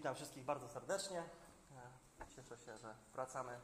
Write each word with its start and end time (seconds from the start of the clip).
Witam 0.00 0.14
wszystkich 0.14 0.44
bardzo 0.44 0.68
serdecznie. 0.68 1.18
E, 2.20 2.26
cieszę 2.36 2.58
się, 2.58 2.78
że 2.78 2.94
wracamy 3.12 3.60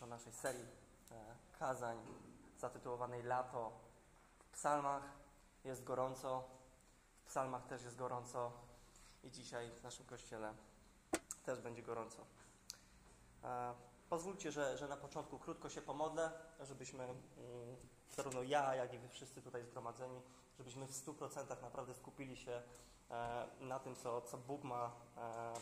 do 0.00 0.06
naszej 0.06 0.32
serii 0.32 0.66
e, 1.10 1.34
kazań 1.58 1.96
zatytułowanej 2.56 3.22
Lato 3.22 3.72
w 4.38 4.50
psalmach. 4.50 5.02
Jest 5.64 5.84
gorąco, 5.84 6.44
w 7.24 7.28
psalmach 7.28 7.66
też 7.66 7.82
jest 7.82 7.96
gorąco 7.96 8.52
i 9.24 9.30
dzisiaj 9.30 9.70
w 9.70 9.82
naszym 9.82 10.06
kościele 10.06 10.54
też 11.44 11.60
będzie 11.60 11.82
gorąco. 11.82 12.24
E, 13.44 13.74
pozwólcie, 14.08 14.52
że, 14.52 14.78
że 14.78 14.88
na 14.88 14.96
początku 14.96 15.38
krótko 15.38 15.68
się 15.68 15.82
pomodlę, 15.82 16.30
żebyśmy, 16.60 17.04
mm, 17.04 17.16
zarówno 18.10 18.42
ja, 18.42 18.74
jak 18.74 18.94
i 18.94 18.98
wy 18.98 19.08
wszyscy 19.08 19.42
tutaj 19.42 19.64
zgromadzeni, 19.64 20.22
żebyśmy 20.58 20.86
w 20.86 20.92
100% 20.92 21.60
naprawdę 21.62 21.94
skupili 21.94 22.36
się 22.36 22.62
E, 23.10 23.46
na 23.60 23.78
tym, 23.78 23.96
co, 23.96 24.20
co 24.20 24.36
Bóg 24.36 24.64
ma 24.64 24.90
e, 25.16 25.54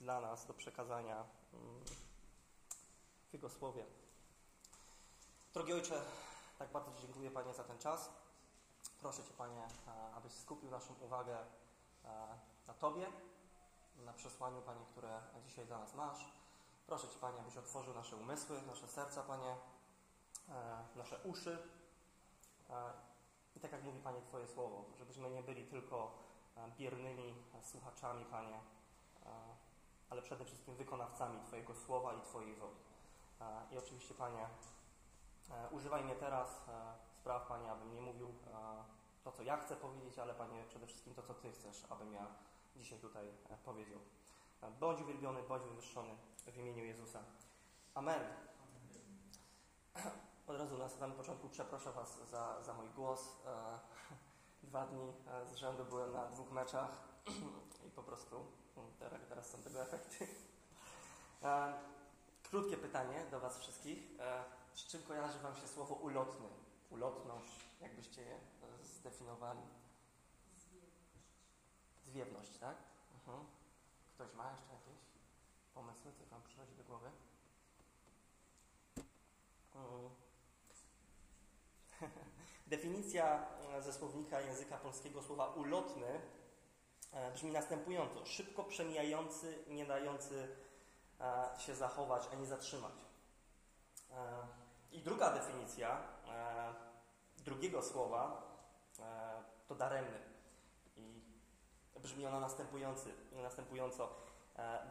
dla 0.00 0.20
nas 0.20 0.46
do 0.46 0.54
przekazania 0.54 1.24
mm, 1.54 1.84
w 3.30 3.32
Jego 3.32 3.50
Słowie. 3.50 3.84
Drogi 5.54 5.72
Ojcze, 5.72 6.02
tak 6.58 6.72
bardzo 6.72 6.92
Ci 6.92 7.02
dziękuję 7.02 7.30
Panie 7.30 7.54
za 7.54 7.64
ten 7.64 7.78
czas. 7.78 8.10
Proszę 9.00 9.24
Cię 9.24 9.34
Panie, 9.38 9.62
e, 9.86 10.14
abyś 10.14 10.32
skupił 10.32 10.70
naszą 10.70 10.94
uwagę 11.00 11.38
na 12.66 12.74
Tobie, 12.74 13.06
na 13.96 14.12
przesłaniu 14.12 14.62
Panie, 14.62 14.84
które 14.90 15.20
dzisiaj 15.46 15.66
dla 15.66 15.78
nas 15.78 15.94
masz. 15.94 16.18
Proszę 16.86 17.08
Cię 17.08 17.18
Panie, 17.18 17.40
abyś 17.40 17.56
otworzył 17.56 17.94
nasze 17.94 18.16
umysły, 18.16 18.62
nasze 18.62 18.88
serca 18.88 19.22
Panie, 19.22 19.56
nasze 20.96 21.18
uszy. 21.24 21.68
I 23.56 23.60
tak 23.60 23.72
jak 23.72 23.82
mówi 23.84 24.00
Panie 24.00 24.20
Twoje 24.22 24.46
Słowo, 24.46 24.84
żebyśmy 24.98 25.30
nie 25.30 25.42
byli 25.42 25.66
tylko 25.66 26.10
biernymi 26.78 27.34
słuchaczami, 27.62 28.24
Panie, 28.24 28.60
ale 30.10 30.22
przede 30.22 30.44
wszystkim 30.44 30.76
wykonawcami 30.76 31.40
Twojego 31.40 31.74
słowa 31.74 32.14
i 32.14 32.20
Twojej 32.20 32.54
woli. 32.54 32.76
I 33.70 33.78
oczywiście, 33.78 34.14
Panie, 34.14 34.46
używaj 35.70 36.04
mnie 36.04 36.14
teraz, 36.14 36.60
spraw, 37.20 37.46
Panie, 37.46 37.72
abym 37.72 37.94
nie 37.94 38.00
mówił 38.00 38.34
to, 39.24 39.32
co 39.32 39.42
ja 39.42 39.56
chcę 39.56 39.76
powiedzieć, 39.76 40.18
ale 40.18 40.34
Panie, 40.34 40.64
przede 40.68 40.86
wszystkim 40.86 41.14
to, 41.14 41.22
co 41.22 41.34
Ty 41.34 41.52
chcesz, 41.52 41.84
abym 41.90 42.12
ja 42.12 42.26
dzisiaj 42.76 42.98
tutaj 42.98 43.28
e, 43.28 43.58
powiedział. 43.64 44.00
Bądź 44.80 45.00
uwielbiony, 45.00 45.42
bądź 45.42 45.62
wywyższony 45.62 46.16
w 46.46 46.56
imieniu 46.56 46.84
Jezusa. 46.84 47.22
Amen. 47.94 48.20
Od 50.46 50.56
razu 50.56 50.78
na 50.78 50.88
samym 50.88 51.16
początku 51.16 51.48
przeproszę 51.48 51.92
Was 51.92 52.18
za, 52.30 52.62
za 52.62 52.74
mój 52.74 52.88
głos. 52.88 53.20
E, 53.46 53.78
Dwa 54.68 54.86
dni 54.86 55.12
e, 55.26 55.46
z 55.46 55.54
rzędu 55.54 55.84
byłem 55.84 56.12
na 56.12 56.26
dwóch 56.26 56.50
meczach 56.50 56.90
i 57.86 57.90
po 57.90 58.02
prostu 58.02 58.36
mm, 58.76 58.90
teraz, 59.28 59.50
są 59.50 59.62
tego 59.62 59.82
efekty. 59.82 60.28
E, 61.42 61.74
krótkie 62.42 62.76
pytanie 62.76 63.26
do 63.30 63.40
Was 63.40 63.58
wszystkich. 63.58 63.98
Z 64.74 64.86
czym 64.86 65.02
kojarzy 65.02 65.38
Wam 65.38 65.56
się 65.56 65.68
słowo 65.68 65.94
ulotny? 65.94 66.48
Ulotność, 66.90 67.60
jakbyście 67.80 68.22
je 68.22 68.40
zdefiniowali? 68.82 69.60
Zwiewność, 72.04 72.58
tak? 72.58 72.76
Mhm. 73.14 73.46
Ktoś 74.14 74.34
ma 74.34 74.50
jeszcze 74.50 74.72
jakieś 74.72 75.02
pomysły, 75.74 76.12
co 76.12 76.26
Wam 76.26 76.42
przychodzi 76.42 76.74
do 76.76 76.84
głowy? 76.84 77.10
Mhm. 79.74 80.10
Definicja 82.66 83.46
e, 83.76 83.82
ze 83.82 83.92
słownika 83.92 84.40
języka 84.40 84.76
polskiego 84.76 85.22
słowa 85.22 85.46
ulotny 85.46 86.20
e, 87.12 87.32
brzmi 87.32 87.52
następująco. 87.52 88.26
Szybko 88.26 88.64
przemijający, 88.64 89.64
nie 89.68 89.86
dający 89.86 90.48
e, 91.20 91.60
się 91.60 91.74
zachować 91.74 92.28
ani 92.32 92.46
zatrzymać. 92.46 92.94
I 94.92 95.02
druga 95.02 95.30
definicja 95.30 96.02
drugiego 97.36 97.82
słowa 97.82 98.42
to 99.68 99.74
daremny. 99.74 100.18
I 100.96 101.22
brzmi 102.00 102.26
ona 102.26 102.40
następująco. 103.32 104.08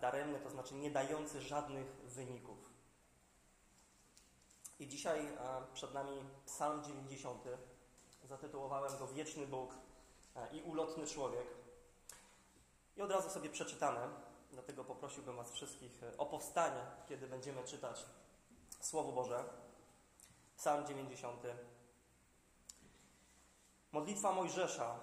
Daremny 0.01 0.40
to 0.40 0.50
znaczy 0.50 0.75
nie 0.75 0.91
dający 0.91 1.41
żadnych 1.41 1.85
wyników. 1.88 2.72
I 4.83 4.88
dzisiaj 4.88 5.25
e, 5.25 5.38
przed 5.73 5.94
nami 5.94 6.23
Psalm 6.45 6.83
90. 6.83 7.44
Zatytułowałem 8.23 8.97
go 8.97 9.07
Wieczny 9.07 9.47
Bóg 9.47 9.75
e, 10.35 10.55
i 10.55 10.61
ulotny 10.61 11.07
człowiek. 11.07 11.47
I 12.97 13.01
od 13.01 13.11
razu 13.11 13.29
sobie 13.29 13.49
przeczytane, 13.49 14.09
dlatego 14.51 14.83
poprosiłbym 14.83 15.35
Was 15.35 15.51
wszystkich 15.51 16.03
e, 16.03 16.17
o 16.17 16.25
powstanie, 16.25 16.81
kiedy 17.09 17.27
będziemy 17.27 17.63
czytać 17.63 18.05
Słowo 18.81 19.11
Boże. 19.11 19.43
Psalm 20.57 20.88
90. 20.88 21.43
Modlitwa 23.91 24.31
Mojżesza, 24.31 24.99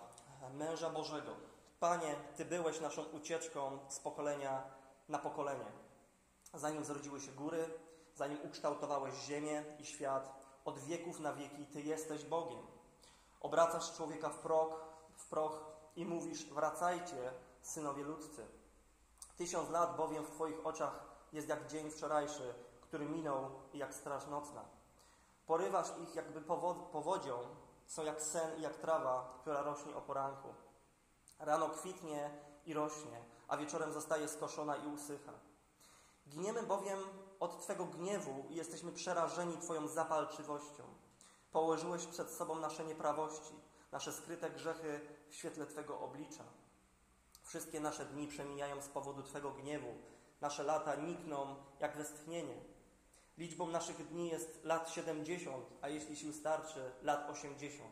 męża 0.55 0.91
Bożego. 0.91 1.37
Panie, 1.81 2.15
Ty 2.37 2.45
byłeś 2.45 2.81
naszą 2.81 3.03
ucieczką 3.03 3.79
z 3.89 3.99
pokolenia 3.99 4.63
na 5.09 5.19
pokolenie. 5.19 5.67
Zanim 6.55 6.85
zrodziły 6.85 7.21
się 7.21 7.33
góry, 7.33 7.71
zanim 8.21 8.39
ukształtowałeś 8.45 9.15
ziemię 9.15 9.65
i 9.79 9.85
świat, 9.85 10.33
od 10.65 10.79
wieków 10.79 11.21
na 11.21 11.33
wieki 11.33 11.67
Ty 11.67 11.81
jesteś 11.81 12.25
Bogiem. 12.25 12.67
Obracasz 13.41 13.97
człowieka 13.97 14.29
w 14.29 14.39
proch, 14.39 14.85
w 15.17 15.27
proch 15.27 15.65
i 15.97 16.05
mówisz, 16.05 16.45
wracajcie, 16.45 17.33
synowie 17.63 18.03
ludzcy. 18.03 18.47
Tysiąc 19.37 19.71
lat 19.71 19.97
bowiem 19.97 20.25
w 20.25 20.31
Twoich 20.31 20.67
oczach 20.67 21.05
jest 21.33 21.49
jak 21.49 21.67
dzień 21.67 21.91
wczorajszy, 21.91 22.55
który 22.81 23.09
minął 23.09 23.51
i 23.73 23.79
jak 23.79 23.95
straż 23.95 24.27
nocna. 24.27 24.65
Porywasz 25.47 25.89
ich 26.03 26.15
jakby 26.15 26.41
powodzią, 26.93 27.39
są 27.87 28.05
jak 28.05 28.23
sen 28.23 28.59
i 28.59 28.63
jak 28.63 28.77
trawa, 28.77 29.39
która 29.41 29.63
rośnie 29.63 29.97
o 29.97 30.01
poranku. 30.01 30.49
Rano 31.39 31.69
kwitnie 31.69 32.31
i 32.67 32.75
rośnie, 32.75 33.25
a 33.49 33.57
wieczorem 33.57 33.93
zostaje 33.93 34.29
skoszona 34.29 34.77
i 34.77 34.87
usycha. 34.87 35.33
Giniemy 36.29 36.63
bowiem 36.63 36.99
od 37.41 37.63
Twego 37.63 37.85
gniewu 37.85 38.45
i 38.51 38.55
jesteśmy 38.55 38.93
przerażeni 38.93 39.59
Twoją 39.59 39.89
zapalczywością. 39.89 40.83
Położyłeś 41.53 42.07
przed 42.07 42.31
sobą 42.31 42.55
nasze 42.55 42.85
nieprawości, 42.85 43.55
nasze 43.93 44.13
skryte 44.13 44.51
grzechy 44.51 45.01
w 45.29 45.35
świetle 45.35 45.67
Twego 45.67 46.01
oblicza. 46.01 46.45
Wszystkie 47.43 47.81
nasze 47.81 48.05
dni 48.05 48.29
przemijają 48.29 48.83
z 48.83 48.89
powodu 48.89 49.23
Twego 49.23 49.51
gniewu, 49.51 49.95
nasze 50.41 50.63
lata 50.63 50.95
nikną 50.95 51.57
jak 51.81 51.97
westchnienie. 51.97 52.55
Liczbą 53.39 53.67
naszych 53.67 54.09
dni 54.09 54.29
jest 54.29 54.65
lat 54.65 54.91
70, 54.91 55.67
a 55.81 55.89
jeśli 55.89 56.17
sił 56.17 56.33
starczy, 56.33 56.93
lat 57.03 57.31
80. 57.31 57.91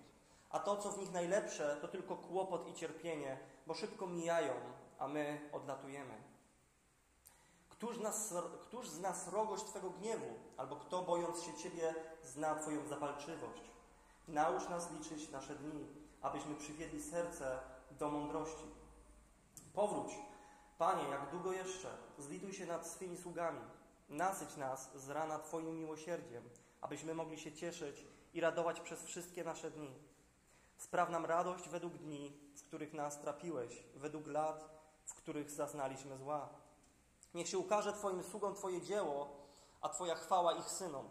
A 0.50 0.58
to, 0.58 0.76
co 0.76 0.90
w 0.90 0.98
nich 0.98 1.12
najlepsze, 1.12 1.76
to 1.80 1.88
tylko 1.88 2.16
kłopot 2.16 2.68
i 2.68 2.74
cierpienie, 2.74 3.38
bo 3.66 3.74
szybko 3.74 4.06
mijają, 4.06 4.52
a 4.98 5.08
my 5.08 5.50
odlatujemy. 5.52 6.27
Któż, 7.78 7.98
nas, 7.98 8.34
któż 8.60 8.88
z 8.88 9.00
nas 9.00 9.28
rogość 9.28 9.64
Twego 9.64 9.90
gniewu, 9.90 10.26
albo 10.56 10.76
kto, 10.76 11.02
bojąc 11.02 11.42
się 11.42 11.54
Ciebie, 11.54 11.94
zna 12.24 12.54
Twoją 12.54 12.88
zapalczywość? 12.88 13.62
Naucz 14.28 14.68
nas 14.68 14.92
liczyć 14.92 15.30
nasze 15.30 15.54
dni, 15.54 15.86
abyśmy 16.22 16.54
przywiedli 16.54 17.02
serce 17.02 17.60
do 17.90 18.10
mądrości. 18.10 18.64
Powróć, 19.74 20.14
Panie, 20.78 21.08
jak 21.08 21.30
długo 21.30 21.52
jeszcze? 21.52 21.88
Zlituj 22.18 22.52
się 22.52 22.66
nad 22.66 22.86
swymi 22.86 23.16
sługami. 23.16 23.60
Nasyć 24.08 24.56
nas 24.56 24.90
z 24.94 25.08
rana 25.08 25.38
Twoim 25.38 25.78
miłosierdziem, 25.78 26.42
abyśmy 26.80 27.14
mogli 27.14 27.38
się 27.38 27.52
cieszyć 27.52 28.06
i 28.34 28.40
radować 28.40 28.80
przez 28.80 29.04
wszystkie 29.04 29.44
nasze 29.44 29.70
dni. 29.70 29.94
Spraw 30.76 31.10
nam 31.10 31.26
radość 31.26 31.68
według 31.68 31.94
dni, 31.94 32.40
w 32.56 32.62
których 32.62 32.94
nas 32.94 33.20
trapiłeś, 33.20 33.84
według 33.94 34.26
lat, 34.26 34.68
w 35.04 35.14
których 35.14 35.50
zaznaliśmy 35.50 36.18
zła. 36.18 36.48
Niech 37.34 37.48
się 37.48 37.58
ukaże 37.58 37.92
Twoim 37.92 38.22
sługom 38.22 38.54
Twoje 38.54 38.82
dzieło, 38.82 39.28
a 39.80 39.88
Twoja 39.88 40.14
chwała 40.14 40.52
ich 40.52 40.70
synom. 40.70 41.08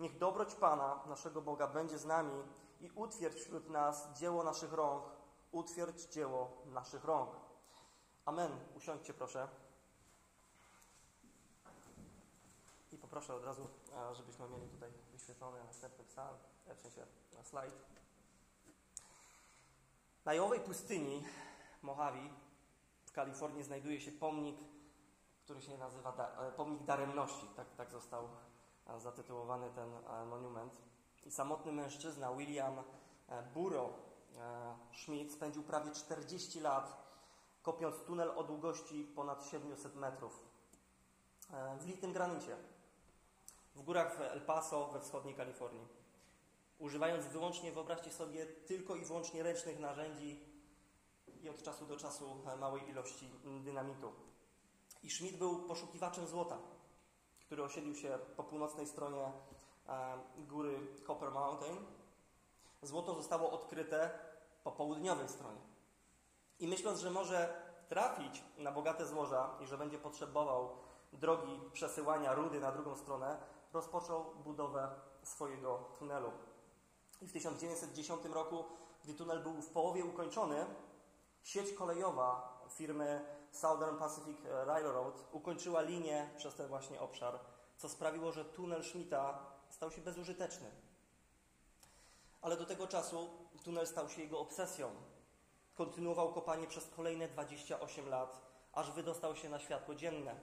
Niech 0.00 0.18
dobroć 0.18 0.54
Pana, 0.54 1.00
naszego 1.06 1.42
Boga, 1.42 1.66
będzie 1.68 1.98
z 1.98 2.04
nami 2.04 2.42
i 2.80 2.90
utwierdź 2.94 3.40
wśród 3.40 3.70
nas 3.70 4.08
dzieło 4.12 4.44
naszych 4.44 4.72
rąk, 4.72 5.04
utwierdź 5.52 6.02
dzieło 6.02 6.62
naszych 6.66 7.04
rąk. 7.04 7.30
Amen. 8.24 8.50
Usiądźcie 8.76 9.14
proszę. 9.14 9.48
I 12.92 12.98
poproszę 12.98 13.34
od 13.34 13.44
razu, 13.44 13.68
żebyśmy 14.12 14.48
mieli 14.48 14.68
tutaj 14.68 14.92
wyświetlony 15.12 15.64
następny 15.64 16.04
psalm, 16.04 16.36
e, 16.66 16.74
w 16.74 16.80
sensie 16.80 17.06
slajd. 17.42 17.74
Na 20.24 20.34
Jowej 20.34 20.60
pustyni 20.60 21.24
Mojave 21.82 22.30
w 23.04 23.12
Kalifornii 23.12 23.64
znajduje 23.64 24.00
się 24.00 24.12
pomnik 24.12 24.56
który 25.46 25.62
się 25.62 25.78
nazywa 25.78 26.12
da, 26.12 26.28
e, 26.28 26.52
Pomnik 26.52 26.82
Daremności. 26.82 27.46
Tak, 27.56 27.66
tak 27.76 27.90
został 27.90 28.28
e, 28.86 29.00
zatytułowany 29.00 29.70
ten 29.70 29.90
e, 29.94 30.24
monument. 30.24 30.72
I 31.26 31.30
samotny 31.30 31.72
mężczyzna 31.72 32.34
William 32.34 32.82
Burrow 33.54 33.90
Schmidt 34.92 35.32
spędził 35.32 35.62
prawie 35.62 35.90
40 35.90 36.60
lat 36.60 36.96
kopiąc 37.62 37.96
tunel 37.96 38.30
o 38.30 38.44
długości 38.44 39.12
ponad 39.14 39.44
700 39.44 39.96
metrów 39.96 40.44
w 41.78 41.86
litym 41.86 42.12
granicie, 42.12 42.56
w 43.74 43.82
górach 43.82 44.16
w 44.16 44.20
El 44.20 44.40
Paso 44.40 44.88
we 44.88 45.00
wschodniej 45.00 45.34
Kalifornii. 45.34 45.88
Używając 46.78 47.26
wyłącznie, 47.26 47.72
wyobraźcie 47.72 48.12
sobie, 48.12 48.46
tylko 48.46 48.96
i 48.96 49.04
wyłącznie 49.04 49.42
ręcznych 49.42 49.78
narzędzi 49.78 50.40
i 51.42 51.48
od 51.48 51.62
czasu 51.62 51.86
do 51.86 51.96
czasu 51.96 52.42
małej 52.58 52.88
ilości 52.88 53.30
dynamitu. 53.64 54.12
I 55.06 55.10
Schmidt 55.10 55.36
był 55.36 55.58
poszukiwaczem 55.58 56.26
złota, 56.26 56.58
który 57.40 57.62
osiedlił 57.62 57.94
się 57.94 58.18
po 58.36 58.44
północnej 58.44 58.86
stronie 58.86 59.32
e, 59.88 60.18
góry 60.38 60.78
Copper 61.06 61.30
Mountain. 61.30 61.76
Złoto 62.82 63.14
zostało 63.14 63.50
odkryte 63.50 64.18
po 64.64 64.72
południowej 64.72 65.28
stronie. 65.28 65.60
I 66.58 66.68
myśląc, 66.68 67.00
że 67.00 67.10
może 67.10 67.62
trafić 67.88 68.44
na 68.58 68.72
bogate 68.72 69.06
złoża 69.06 69.50
i 69.60 69.66
że 69.66 69.78
będzie 69.78 69.98
potrzebował 69.98 70.76
drogi 71.12 71.60
przesyłania 71.72 72.34
rudy 72.34 72.60
na 72.60 72.72
drugą 72.72 72.96
stronę, 72.96 73.38
rozpoczął 73.72 74.24
budowę 74.44 74.90
swojego 75.22 75.84
tunelu. 75.98 76.32
I 77.20 77.26
w 77.26 77.32
1910 77.32 78.24
roku, 78.24 78.64
gdy 79.04 79.14
tunel 79.14 79.42
był 79.42 79.52
w 79.62 79.70
połowie 79.70 80.04
ukończony, 80.04 80.66
sieć 81.42 81.72
kolejowa 81.72 82.60
firmy 82.68 83.35
Southern 83.52 83.98
Pacific 83.98 84.38
Railroad 84.44 85.24
ukończyła 85.32 85.80
linię 85.80 86.30
przez 86.36 86.54
ten 86.54 86.68
właśnie 86.68 87.00
obszar, 87.00 87.40
co 87.76 87.88
sprawiło, 87.88 88.32
że 88.32 88.44
tunel 88.44 88.84
Schmidta 88.84 89.38
stał 89.70 89.90
się 89.90 90.00
bezużyteczny. 90.00 90.70
Ale 92.42 92.56
do 92.56 92.66
tego 92.66 92.86
czasu 92.86 93.30
tunel 93.64 93.86
stał 93.86 94.08
się 94.08 94.22
jego 94.22 94.40
obsesją. 94.40 94.90
Kontynuował 95.74 96.32
kopanie 96.32 96.66
przez 96.66 96.86
kolejne 96.96 97.28
28 97.28 98.08
lat, 98.08 98.40
aż 98.72 98.92
wydostał 98.92 99.36
się 99.36 99.48
na 99.48 99.58
światło 99.58 99.94
dzienne. 99.94 100.40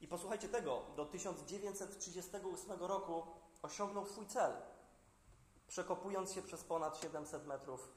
I 0.00 0.08
posłuchajcie 0.08 0.48
tego, 0.48 0.82
do 0.96 1.04
1938 1.04 2.80
roku 2.80 3.26
osiągnął 3.62 4.06
swój 4.06 4.26
cel, 4.26 4.52
przekopując 5.68 6.32
się 6.32 6.42
przez 6.42 6.64
ponad 6.64 6.98
700 6.98 7.46
metrów 7.46 7.88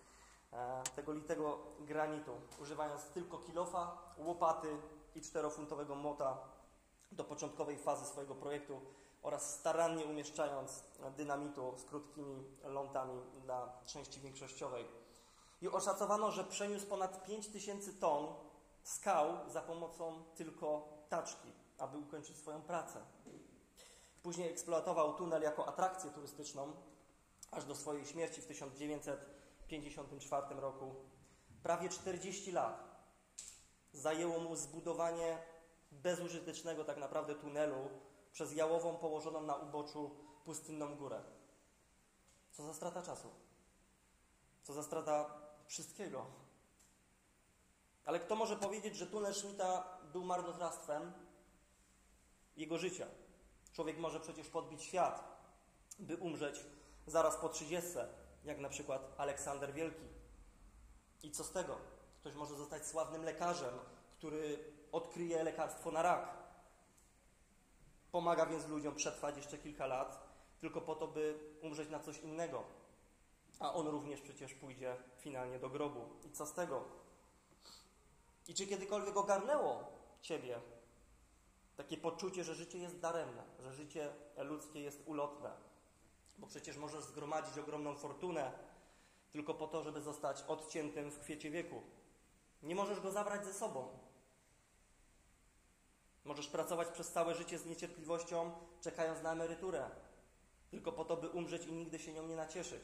tego 0.96 1.14
litego 1.14 1.60
granitu, 1.80 2.32
używając 2.62 3.04
tylko 3.04 3.38
kilofa, 3.38 3.98
łopaty 4.18 4.78
i 5.16 5.22
czterofuntowego 5.22 5.96
mota 5.96 6.38
do 7.12 7.24
początkowej 7.24 7.78
fazy 7.78 8.06
swojego 8.06 8.36
projektu 8.36 8.82
oraz 9.22 9.60
starannie 9.60 10.06
umieszczając 10.06 10.84
dynamitu 11.18 11.74
z 11.78 11.84
krótkimi 11.84 12.44
lątami 12.64 13.22
dla 13.42 13.70
części 13.86 14.20
większościowej. 14.20 14.86
I 15.62 15.68
oszacowano, 15.68 16.32
że 16.32 16.44
przeniósł 16.44 16.86
ponad 16.86 17.26
5000 17.26 17.94
ton 17.94 18.28
skał 18.84 19.28
za 19.50 19.62
pomocą 19.62 20.24
tylko 20.36 20.88
taczki, 21.10 21.48
aby 21.78 21.98
ukończyć 21.98 22.38
swoją 22.38 22.62
pracę. 22.62 23.00
Później 24.24 24.52
eksploatował 24.52 25.14
tunel 25.14 25.42
jako 25.42 25.68
atrakcję 25.68 26.12
turystyczną, 26.12 26.74
aż 27.52 27.66
do 27.66 27.76
swojej 27.76 28.06
śmierci 28.06 28.42
w 28.42 28.48
1954 29.82 30.62
roku. 30.62 30.96
Prawie 31.64 31.90
40 31.90 32.52
lat 32.52 32.84
zajęło 33.94 34.40
mu 34.40 34.56
zbudowanie 34.56 35.38
bezużytecznego 35.92 36.86
tak 36.86 36.98
naprawdę 36.98 37.36
tunelu 37.36 37.90
przez 38.32 38.56
jałową 38.56 38.98
położoną 38.98 39.42
na 39.42 39.56
uboczu 39.56 40.16
pustynną 40.46 40.96
górę. 40.96 41.22
Co 42.52 42.64
za 42.64 42.74
strata 42.74 43.02
czasu. 43.02 43.30
Co 44.64 44.74
za 44.74 44.84
strata 44.84 45.42
wszystkiego. 45.66 46.26
Ale 48.06 48.20
kto 48.20 48.36
może 48.36 48.56
powiedzieć, 48.56 48.96
że 48.96 49.08
tunel 49.08 49.34
Schmidta 49.34 49.98
był 50.14 50.24
marnotrawstwem 50.24 51.14
jego 52.58 52.78
życia? 52.78 53.08
Człowiek 53.74 53.98
może 53.98 54.20
przecież 54.20 54.50
podbić 54.50 54.84
świat, 54.84 55.24
by 56.00 56.18
umrzeć 56.18 56.66
zaraz 57.08 57.38
po 57.38 57.50
trzydziestce, 57.50 58.23
jak 58.46 58.60
na 58.60 58.70
przykład 58.70 59.14
Aleksander 59.18 59.74
Wielki. 59.74 60.08
I 61.24 61.32
co 61.32 61.44
z 61.44 61.52
tego? 61.52 61.78
Ktoś 62.20 62.34
może 62.34 62.56
zostać 62.56 62.88
sławnym 62.88 63.24
lekarzem, 63.24 63.74
który 64.18 64.74
odkryje 64.92 65.44
lekarstwo 65.44 65.92
na 65.92 66.02
rak. 66.02 66.38
Pomaga 68.12 68.46
więc 68.46 68.68
ludziom 68.68 68.96
przetrwać 68.96 69.38
jeszcze 69.38 69.58
kilka 69.58 69.86
lat, 69.86 70.28
tylko 70.60 70.82
po 70.82 70.96
to, 70.96 71.08
by 71.08 71.40
umrzeć 71.62 71.90
na 71.90 72.00
coś 72.00 72.20
innego. 72.20 72.64
A 73.60 73.74
on 73.74 73.88
również 73.88 74.22
przecież 74.22 74.54
pójdzie 74.54 74.96
finalnie 75.18 75.60
do 75.60 75.70
grobu. 75.70 76.10
I 76.26 76.32
co 76.32 76.46
z 76.46 76.54
tego? 76.54 76.84
I 78.48 78.54
czy 78.54 78.68
kiedykolwiek 78.68 79.18
ogarnęło 79.18 79.84
Ciebie 80.22 80.62
takie 81.78 81.98
poczucie, 81.98 82.44
że 82.44 82.56
życie 82.56 82.78
jest 82.78 83.00
daremne, 83.00 83.44
że 83.60 83.74
życie 83.74 84.14
ludzkie 84.38 84.82
jest 84.82 85.02
ulotne? 85.06 85.52
Bo 86.38 86.48
przecież 86.48 86.78
możesz 86.78 87.04
zgromadzić 87.04 87.58
ogromną 87.58 87.96
fortunę 87.96 88.52
tylko 89.32 89.54
po 89.54 89.68
to, 89.68 89.84
żeby 89.84 90.02
zostać 90.02 90.44
odciętym 90.48 91.12
w 91.12 91.20
kwiecie 91.20 91.52
wieku. 91.52 91.82
Nie 92.64 92.76
możesz 92.76 93.00
go 93.00 93.12
zabrać 93.12 93.46
ze 93.46 93.54
sobą. 93.54 94.00
Możesz 96.26 96.48
pracować 96.48 96.88
przez 96.88 97.12
całe 97.12 97.36
życie 97.36 97.60
z 97.60 97.66
niecierpliwością, 97.66 98.52
czekając 98.82 99.22
na 99.22 99.32
emeryturę, 99.32 99.90
tylko 100.72 100.92
po 100.92 101.06
to, 101.06 101.18
by 101.18 101.30
umrzeć 101.30 101.66
i 101.66 101.72
nigdy 101.74 102.00
się 102.00 102.14
nią 102.14 102.28
nie 102.28 102.36
nacieszyć. 102.36 102.84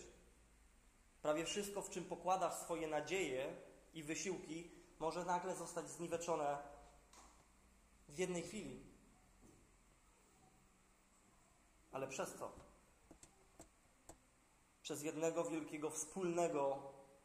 Prawie 1.21 1.45
wszystko, 1.45 1.81
w 1.81 1.89
czym 1.89 2.05
pokładasz 2.05 2.53
swoje 2.53 2.87
nadzieje 2.87 3.55
i 3.93 4.03
wysiłki, 4.03 4.71
może 4.99 5.25
nagle 5.25 5.55
zostać 5.55 5.89
zniweczone 5.89 6.57
w 8.09 8.17
jednej 8.17 8.43
chwili. 8.43 8.83
Ale 11.91 12.07
przez 12.07 12.33
co? 12.33 12.68
Przez 14.89 15.03
jednego 15.03 15.43
wielkiego, 15.43 15.89
wspólnego 15.89 16.77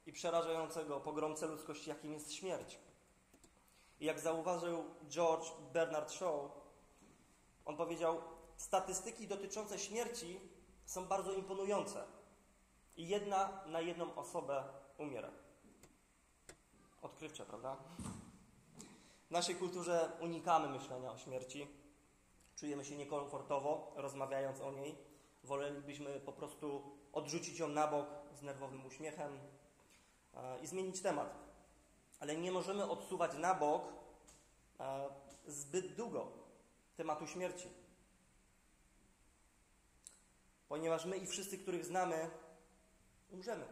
i 0.06 0.12
przerażającego 0.12 1.00
pogromcę 1.00 1.46
ludzkości, 1.46 1.90
jakim 1.90 2.12
jest 2.12 2.32
śmierć. 2.32 2.78
I 4.00 4.04
jak 4.04 4.20
zauważył 4.20 4.84
George 5.08 5.46
Bernard 5.72 6.12
Shaw, 6.12 6.50
on 7.64 7.76
powiedział: 7.76 8.20
Statystyki 8.56 9.28
dotyczące 9.28 9.78
śmierci 9.78 10.40
są 10.86 11.06
bardzo 11.06 11.32
imponujące. 11.32 12.04
I 12.96 13.08
jedna 13.08 13.64
na 13.66 13.80
jedną 13.80 14.14
osobę 14.14 14.64
umiera. 14.98 15.30
Odkrywcze, 17.02 17.46
prawda? 17.46 17.76
W 19.28 19.30
naszej 19.30 19.54
kulturze 19.54 20.12
unikamy 20.20 20.68
myślenia 20.68 21.12
o 21.12 21.18
śmierci. 21.18 21.66
Czujemy 22.56 22.84
się 22.84 22.96
niekomfortowo, 22.96 23.92
rozmawiając 23.96 24.60
o 24.60 24.72
niej. 24.72 24.94
Wolelibyśmy 25.44 26.20
po 26.20 26.32
prostu 26.32 26.82
odrzucić 27.14 27.58
ją 27.58 27.68
na 27.68 27.86
bok 27.86 28.06
z 28.34 28.42
nerwowym 28.42 28.86
uśmiechem 28.86 29.38
e, 30.34 30.60
i 30.60 30.66
zmienić 30.66 31.00
temat 31.00 31.44
ale 32.24 32.36
nie 32.36 32.52
możemy 32.52 32.90
odsuwać 32.90 33.34
na 33.34 33.54
bok 33.54 33.82
e, 34.80 35.08
zbyt 35.46 35.94
długo 35.94 36.32
tematu 36.96 37.26
śmierci. 37.26 37.68
Ponieważ 40.68 41.04
my 41.04 41.16
i 41.16 41.26
wszyscy, 41.26 41.58
których 41.58 41.84
znamy, 41.84 42.30
umrzemy 43.30 43.64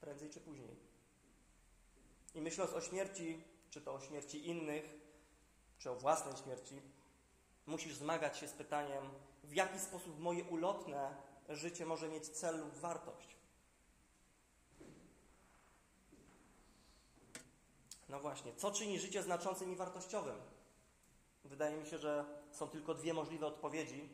prędzej 0.00 0.30
czy 0.30 0.40
później. 0.40 0.76
I 2.34 2.40
myśląc 2.40 2.72
o 2.72 2.80
śmierci, 2.80 3.44
czy 3.70 3.80
to 3.80 3.94
o 3.94 4.00
śmierci 4.00 4.48
innych, 4.48 4.94
czy 5.78 5.90
o 5.90 5.94
własnej 5.94 6.36
śmierci, 6.36 6.82
musisz 7.66 7.94
zmagać 7.94 8.38
się 8.38 8.48
z 8.48 8.52
pytaniem, 8.52 9.10
w 9.44 9.54
jaki 9.54 9.78
sposób 9.78 10.18
moje 10.18 10.44
ulotne 10.44 11.16
życie 11.48 11.86
może 11.86 12.08
mieć 12.08 12.28
cel 12.28 12.60
lub 12.60 12.74
wartość. 12.74 13.36
No 18.08 18.20
właśnie, 18.20 18.54
co 18.54 18.70
czyni 18.70 19.00
życie 19.00 19.22
znaczącym 19.22 19.72
i 19.72 19.76
wartościowym? 19.76 20.36
Wydaje 21.44 21.76
mi 21.76 21.86
się, 21.86 21.98
że 21.98 22.24
są 22.52 22.68
tylko 22.68 22.94
dwie 22.94 23.14
możliwe 23.14 23.46
odpowiedzi. 23.46 24.08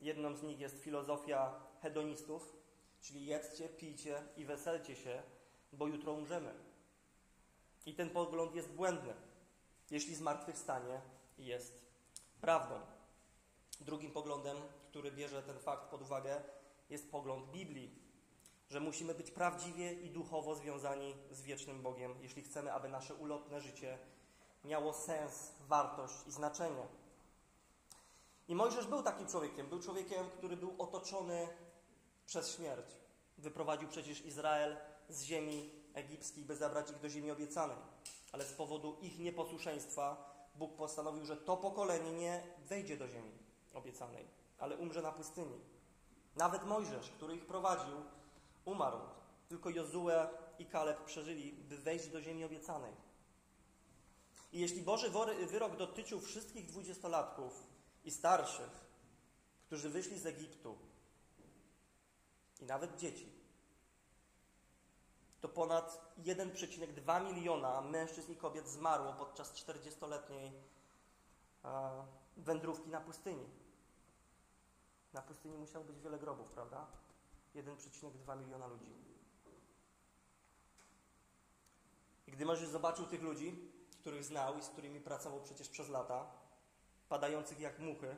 Jedną 0.00 0.34
z 0.34 0.42
nich 0.42 0.60
jest 0.60 0.82
filozofia 0.82 1.60
hedonistów, 1.82 2.56
czyli 3.00 3.26
jedzcie, 3.26 3.68
pijcie 3.68 4.22
i 4.36 4.44
weselcie 4.44 4.96
się, 4.96 5.22
bo 5.72 5.86
jutro 5.86 6.12
umrzemy. 6.12 6.54
I 7.86 7.94
ten 7.94 8.10
pogląd 8.10 8.54
jest 8.54 8.68
błędny, 8.68 9.14
jeśli 9.90 10.14
zmartwychwstanie 10.14 11.00
jest 11.38 11.80
prawdą. 12.40 12.80
Drugim 13.80 14.10
poglądem, 14.10 14.56
który 14.90 15.12
bierze 15.12 15.42
ten 15.42 15.58
fakt 15.58 15.90
pod 15.90 16.02
uwagę, 16.02 16.42
jest 16.90 17.10
pogląd 17.10 17.50
Biblii, 17.50 18.04
że 18.68 18.80
musimy 18.80 19.14
być 19.14 19.30
prawdziwie 19.30 19.92
i 19.92 20.10
duchowo 20.10 20.54
związani 20.54 21.14
z 21.30 21.42
wiecznym 21.42 21.82
Bogiem, 21.82 22.14
jeśli 22.22 22.42
chcemy, 22.42 22.72
aby 22.72 22.88
nasze 22.88 23.14
ulotne 23.14 23.60
życie 23.60 23.98
miało 24.64 24.92
sens, 24.92 25.52
wartość 25.68 26.14
i 26.26 26.32
znaczenie. 26.32 26.86
I 28.48 28.54
Mojżesz 28.54 28.86
był 28.86 29.02
takim 29.02 29.26
człowiekiem. 29.26 29.66
Był 29.66 29.80
człowiekiem, 29.80 30.30
który 30.30 30.56
był 30.56 30.74
otoczony 30.78 31.48
przez 32.26 32.56
śmierć. 32.56 32.86
Wyprowadził 33.38 33.88
przecież 33.88 34.26
Izrael 34.26 34.76
z 35.08 35.22
ziemi 35.22 35.70
egipskich, 35.94 36.46
by 36.46 36.56
zabrać 36.56 36.90
ich 36.90 37.00
do 37.00 37.08
ziemi 37.08 37.30
obiecanej. 37.30 37.76
Ale 38.32 38.44
z 38.44 38.52
powodu 38.52 38.96
ich 39.00 39.18
nieposłuszeństwa 39.18 40.34
Bóg 40.54 40.76
postanowił, 40.76 41.24
że 41.24 41.36
to 41.36 41.56
pokolenie 41.56 42.12
nie 42.12 42.42
wejdzie 42.58 42.96
do 42.96 43.08
ziemi 43.08 43.32
obiecanej, 43.74 44.26
ale 44.58 44.76
umrze 44.76 45.02
na 45.02 45.12
pustyni. 45.12 45.60
Nawet 46.36 46.66
Mojżesz, 46.66 47.10
który 47.10 47.36
ich 47.36 47.46
prowadził, 47.46 47.96
umarł. 48.64 48.98
Tylko 49.48 49.70
Jozue 49.70 50.10
i 50.58 50.66
Kaleb 50.66 51.04
przeżyli, 51.04 51.52
by 51.52 51.78
wejść 51.78 52.08
do 52.08 52.22
ziemi 52.22 52.44
obiecanej. 52.44 52.92
I 54.52 54.60
jeśli 54.60 54.82
Boży 54.82 55.10
wyrok 55.46 55.76
dotyczył 55.76 56.20
wszystkich 56.20 56.66
dwudziestolatków 56.66 57.66
i 58.04 58.10
starszych, 58.10 58.84
którzy 59.66 59.88
wyszli 59.88 60.18
z 60.18 60.26
Egiptu, 60.26 60.78
i 62.60 62.64
nawet 62.64 62.96
dzieci, 62.96 63.32
to 65.40 65.48
ponad 65.48 66.14
1,2 66.18 67.24
miliona 67.24 67.80
mężczyzn 67.80 68.32
i 68.32 68.36
kobiet 68.36 68.68
zmarło 68.68 69.12
podczas 69.12 69.52
40-letniej 69.52 70.52
wędrówki 72.36 72.90
na 72.90 73.00
pustyni. 73.00 73.63
Na 75.14 75.22
pustyni 75.22 75.58
musiało 75.58 75.84
być 75.84 76.00
wiele 76.00 76.18
grobów, 76.18 76.50
prawda? 76.50 76.86
1,2 77.54 78.38
miliona 78.38 78.66
ludzi. 78.66 78.92
I 82.26 82.32
gdy 82.32 82.46
Mojżesz 82.46 82.68
zobaczył 82.68 83.06
tych 83.06 83.22
ludzi, 83.22 83.72
których 84.00 84.24
znał 84.24 84.58
i 84.58 84.62
z 84.62 84.68
którymi 84.68 85.00
pracował 85.00 85.40
przecież 85.40 85.68
przez 85.68 85.88
lata, 85.88 86.26
padających 87.08 87.60
jak 87.60 87.78
muchy, 87.78 88.16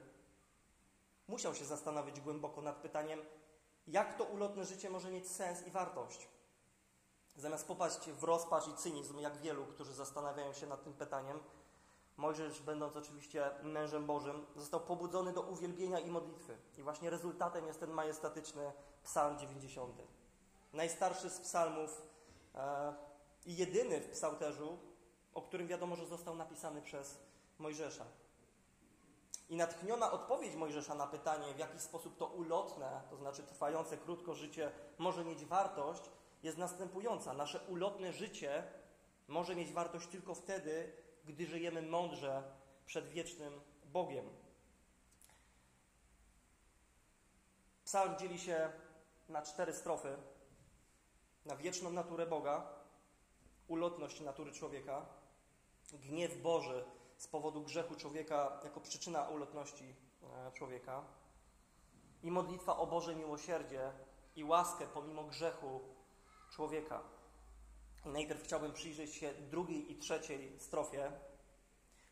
musiał 1.28 1.54
się 1.54 1.64
zastanowić 1.64 2.20
głęboko 2.20 2.62
nad 2.62 2.76
pytaniem, 2.76 3.20
jak 3.86 4.18
to 4.18 4.24
ulotne 4.24 4.64
życie 4.64 4.90
może 4.90 5.10
mieć 5.10 5.28
sens 5.28 5.66
i 5.66 5.70
wartość. 5.70 6.28
Zamiast 7.36 7.66
popaść 7.66 8.10
w 8.10 8.24
rozpacz 8.24 8.68
i 8.68 8.74
cynizm, 8.74 9.18
jak 9.18 9.36
wielu, 9.36 9.66
którzy 9.66 9.94
zastanawiają 9.94 10.52
się 10.52 10.66
nad 10.66 10.84
tym 10.84 10.92
pytaniem, 10.92 11.40
Mojżesz, 12.16 12.62
będąc 12.62 12.96
oczywiście 12.96 13.50
mężem 13.62 14.06
Bożym, 14.06 14.46
został 14.56 14.80
pobudzony 14.80 15.32
do 15.32 15.42
uwielbienia 15.42 15.98
i 15.98 16.10
modlitwy. 16.10 16.56
I 16.78 16.82
właśnie 16.82 17.10
rezultatem 17.10 17.66
jest 17.66 17.80
ten 17.80 17.90
majestatyczny 17.90 18.72
psalm 19.04 19.38
90. 19.38 20.02
Najstarszy 20.72 21.30
z 21.30 21.40
psalmów 21.40 22.02
e, 22.54 22.94
i 23.46 23.56
jedyny 23.56 24.00
w 24.00 24.10
psałterzu, 24.10 24.78
o 25.34 25.42
którym 25.42 25.66
wiadomo, 25.66 25.96
że 25.96 26.06
został 26.06 26.36
napisany 26.36 26.82
przez 26.82 27.18
Mojżesza. 27.58 28.04
I 29.48 29.56
natchniona 29.56 30.12
odpowiedź 30.12 30.54
Mojżesza 30.54 30.94
na 30.94 31.06
pytanie, 31.06 31.54
w 31.54 31.58
jaki 31.58 31.80
sposób 31.80 32.16
to 32.16 32.26
ulotne, 32.26 33.00
to 33.10 33.16
znaczy 33.16 33.42
trwające 33.42 33.96
krótko 33.96 34.34
życie, 34.34 34.72
może 34.98 35.24
mieć 35.24 35.44
wartość, 35.44 36.10
jest 36.42 36.58
następująca. 36.58 37.32
Nasze 37.32 37.60
ulotne 37.68 38.12
życie 38.12 38.62
może 39.28 39.56
mieć 39.56 39.72
wartość 39.72 40.08
tylko 40.08 40.34
wtedy, 40.34 40.92
gdy 41.26 41.46
żyjemy 41.46 41.82
mądrze 41.82 42.42
przed 42.86 43.08
wiecznym 43.08 43.60
Bogiem. 43.84 44.24
Psalm 47.84 48.18
dzieli 48.18 48.38
się 48.38 48.72
na 49.28 49.42
cztery 49.42 49.72
strofy. 49.72 50.16
Na 51.44 51.56
wieczną 51.56 51.90
naturę 51.90 52.26
Boga, 52.26 52.68
ulotność 53.68 54.20
natury 54.20 54.52
człowieka, 54.52 55.06
gniew 55.92 56.42
Boży 56.42 56.84
z 57.16 57.26
powodu 57.26 57.62
grzechu 57.62 57.94
człowieka 57.94 58.60
jako 58.64 58.80
przyczyna 58.80 59.28
ulotności 59.28 59.94
e, 60.22 60.52
człowieka 60.52 61.04
i 62.22 62.30
modlitwa 62.30 62.76
o 62.76 62.86
Boże 62.86 63.16
miłosierdzie 63.16 63.92
i 64.36 64.44
łaskę 64.44 64.86
pomimo 64.86 65.24
grzechu 65.24 65.80
człowieka. 66.50 67.02
Najpierw 68.06 68.44
chciałbym 68.44 68.72
przyjrzeć 68.72 69.14
się 69.14 69.32
drugiej 69.50 69.92
i 69.92 69.96
trzeciej 69.96 70.60
strofie, 70.60 71.12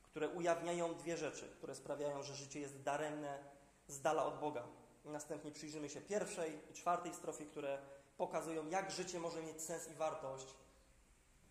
które 0.03 0.29
ujawniają 0.29 0.95
dwie 0.95 1.17
rzeczy, 1.17 1.49
które 1.59 1.75
sprawiają, 1.75 2.23
że 2.23 2.35
życie 2.35 2.61
jest 2.61 2.83
daremne 2.83 3.45
z 3.89 4.01
dala 4.01 4.25
od 4.25 4.41
Boga. 4.41 4.65
Następnie 5.05 5.51
przyjrzymy 5.51 5.89
się 5.89 6.01
pierwszej 6.01 6.59
i 6.71 6.75
czwartej 6.75 7.15
strofie, 7.15 7.47
które 7.47 7.79
pokazują, 8.17 8.69
jak 8.69 8.91
życie 8.91 9.21
może 9.21 9.43
mieć 9.43 9.63
sens 9.63 9.89
i 9.89 9.95
wartość, 9.95 10.55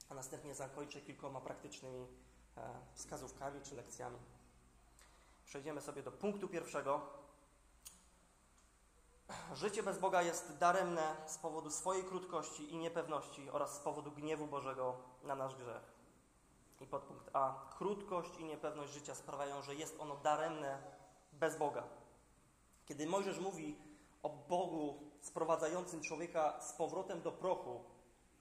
a 0.09 0.13
następnie 0.13 0.55
zakończę 0.55 1.01
kilkoma 1.01 1.41
praktycznymi 1.41 2.07
e, 2.57 2.61
wskazówkami 2.93 3.61
czy 3.61 3.75
lekcjami. 3.75 4.17
Przejdziemy 5.45 5.81
sobie 5.81 6.03
do 6.03 6.11
punktu 6.11 6.47
pierwszego, 6.47 7.22
Życie 9.53 9.83
bez 9.83 9.99
Boga 9.99 10.21
jest 10.21 10.57
daremne 10.57 11.15
z 11.25 11.37
powodu 11.37 11.71
swojej 11.71 12.03
krótkości 12.03 12.73
i 12.73 12.77
niepewności 12.77 13.49
oraz 13.49 13.75
z 13.75 13.79
powodu 13.79 14.11
gniewu 14.11 14.47
Bożego 14.47 14.95
na 15.23 15.35
nasz 15.35 15.55
grzech. 15.55 15.93
I 16.81 16.87
podpunkt 16.87 17.29
A. 17.33 17.69
Krótkość 17.77 18.37
i 18.39 18.43
niepewność 18.43 18.93
życia 18.93 19.15
sprawiają, 19.15 19.61
że 19.61 19.75
jest 19.75 19.99
ono 19.99 20.15
daremne 20.15 20.81
bez 21.33 21.57
Boga. 21.57 21.83
Kiedy 22.85 23.07
Mojżesz 23.07 23.39
mówi 23.39 23.77
o 24.23 24.29
Bogu 24.29 24.99
sprowadzającym 25.21 26.01
człowieka 26.01 26.61
z 26.61 26.73
powrotem 26.73 27.21
do 27.21 27.31
prochu, 27.31 27.83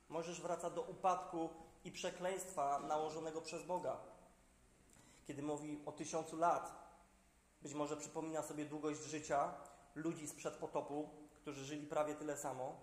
Mojżesz 0.09 0.41
wraca 0.41 0.71
do 0.71 0.83
upadku 0.83 1.51
i 1.85 1.93
przekleństwa 1.93 2.79
nałożonego 2.79 3.41
przez 3.41 3.63
Boga. 3.63 3.97
Kiedy 5.27 5.43
mówi 5.43 5.83
o 5.87 5.93
tysiącu 5.93 6.37
lat, 6.37 6.73
być 7.63 7.75
może 7.75 7.97
przypomina 7.97 8.43
sobie 8.43 8.65
długość 8.65 9.01
życia, 9.01 9.55
ludzi 9.95 10.29
sprzed 10.29 10.55
potopu, 10.55 11.11
którzy 11.35 11.65
żyli 11.65 11.87
prawie 11.87 12.15
tyle 12.15 12.37
samo. 12.37 12.77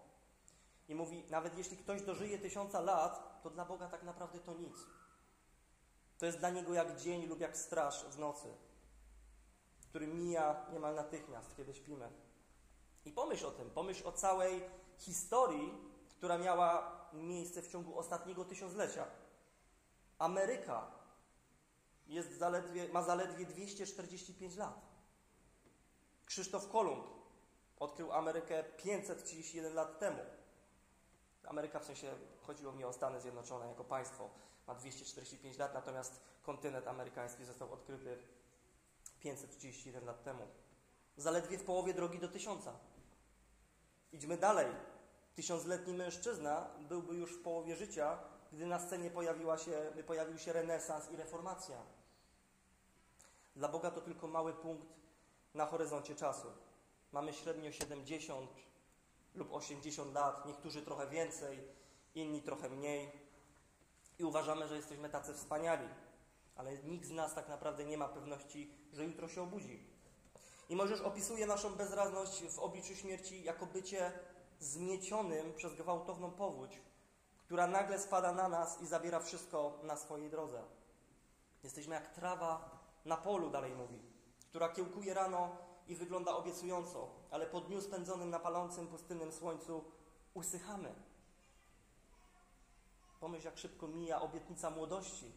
I 0.88 0.96
mówi, 0.96 1.24
nawet 1.30 1.58
jeśli 1.58 1.78
ktoś 1.78 2.02
dożyje 2.02 2.40
tysiąca 2.40 2.82
lat, 2.82 3.42
to 3.44 3.50
dla 3.50 3.66
Boga 3.66 3.88
tak 3.88 4.04
naprawdę 4.04 4.40
to 4.40 4.54
nic. 4.54 4.78
To 6.18 6.26
jest 6.26 6.38
dla 6.38 6.50
Niego 6.50 6.74
jak 6.74 7.00
dzień 7.00 7.26
lub 7.26 7.40
jak 7.40 7.58
straż 7.58 8.06
w 8.06 8.20
nocy, 8.20 8.48
który 9.90 10.08
mija 10.08 10.66
niemal 10.74 10.96
natychmiast, 10.96 11.56
kiedy 11.58 11.74
śpimy. 11.74 12.10
I 13.06 13.12
pomyśl 13.12 13.46
o 13.46 13.52
tym, 13.52 13.70
pomyśl 13.70 14.08
o 14.08 14.12
całej 14.12 14.62
historii, 14.98 15.74
która 16.10 16.38
miała 16.38 17.00
miejsce 17.14 17.62
w 17.62 17.68
ciągu 17.68 18.00
ostatniego 18.00 18.46
tysiąclecia. 18.46 19.06
Ameryka 20.20 20.92
jest 22.08 22.38
zaledwie, 22.38 22.88
ma 22.94 23.04
zaledwie 23.04 23.46
245 23.46 24.56
lat. 24.56 24.89
Krzysztof 26.30 26.70
Kolumb 26.70 27.06
odkrył 27.80 28.12
Amerykę 28.12 28.64
531 28.64 29.74
lat 29.74 30.00
temu. 30.00 30.20
Ameryka 31.44 31.80
w 31.80 31.86
sensie, 31.86 32.16
chodziło 32.42 32.72
mi 32.72 32.84
o 32.84 32.94
Stany 32.94 33.22
Zjednoczone 33.22 33.68
jako 33.68 33.84
państwo, 33.84 34.30
ma 34.68 34.76
245 34.76 35.58
lat, 35.58 35.74
natomiast 35.74 36.22
kontynent 36.44 36.88
amerykański 36.88 37.46
został 37.46 37.74
odkryty 37.74 38.18
531 39.20 40.06
lat 40.06 40.24
temu. 40.24 40.48
Zaledwie 41.18 41.58
w 41.58 41.64
połowie 41.64 41.94
drogi 41.94 42.20
do 42.20 42.28
tysiąca. 42.28 42.74
Idźmy 44.12 44.38
dalej. 44.38 44.68
Tysiącletni 45.36 45.94
mężczyzna 45.94 46.70
byłby 46.80 47.16
już 47.16 47.34
w 47.34 47.44
połowie 47.44 47.76
życia, 47.76 48.20
gdy 48.52 48.66
na 48.66 48.80
scenie 48.80 49.12
pojawiła 49.12 49.58
się, 49.58 49.92
pojawił 50.08 50.38
się 50.38 50.54
renesans 50.54 51.12
i 51.12 51.16
reformacja. 51.16 51.78
Dla 53.56 53.68
Boga 53.68 53.92
to 53.92 54.02
tylko 54.02 54.28
mały 54.28 54.54
punkt 54.54 55.00
na 55.54 55.66
horyzoncie 55.66 56.16
czasu. 56.16 56.48
Mamy 57.12 57.34
średnio 57.34 57.72
70 57.72 58.50
lub 59.36 59.54
80 59.54 60.14
lat, 60.14 60.46
niektórzy 60.46 60.82
trochę 60.82 61.08
więcej, 61.08 61.60
inni 62.16 62.42
trochę 62.42 62.70
mniej. 62.70 63.12
I 64.20 64.24
uważamy, 64.24 64.68
że 64.68 64.76
jesteśmy 64.76 65.10
tacy 65.10 65.34
wspaniali, 65.34 65.88
ale 66.56 66.78
nikt 66.78 67.06
z 67.06 67.12
nas 67.12 67.36
tak 67.36 67.50
naprawdę 67.50 67.86
nie 67.86 67.98
ma 67.98 68.08
pewności, 68.08 68.74
że 68.94 69.06
jutro 69.06 69.28
się 69.28 69.42
obudzi. 69.42 69.88
I 70.70 70.76
możesz 70.76 71.02
opisuje 71.02 71.46
naszą 71.46 71.76
bezradność 71.76 72.44
w 72.44 72.60
obliczu 72.60 72.96
śmierci 72.96 73.44
jako 73.44 73.66
bycie 73.66 74.12
zmiecionym 74.60 75.54
przez 75.54 75.76
gwałtowną 75.76 76.32
powódź, 76.32 76.82
która 77.46 77.68
nagle 77.68 78.00
spada 78.00 78.32
na 78.32 78.50
nas 78.50 78.82
i 78.82 78.88
zabiera 78.88 79.20
wszystko 79.20 79.80
na 79.84 79.96
swojej 79.96 80.30
drodze. 80.30 80.64
Jesteśmy 81.64 81.96
jak 81.96 82.14
trawa 82.14 82.80
na 83.06 83.18
polu, 83.18 83.50
dalej 83.50 83.76
mówi 83.76 84.09
która 84.50 84.70
kiełkuje 84.70 85.14
rano 85.14 85.58
i 85.88 85.96
wygląda 85.96 86.36
obiecująco, 86.36 87.10
ale 87.32 87.46
po 87.46 87.62
dniu 87.62 87.82
spędzonym 87.82 88.30
na 88.30 88.40
palącym 88.40 88.88
pustynnym 88.88 89.32
słońcu 89.32 89.84
usychamy. 90.34 90.96
Pomyśl, 93.20 93.46
jak 93.46 93.58
szybko 93.58 93.88
mija 93.88 94.22
obietnica 94.22 94.70
młodości, 94.70 95.32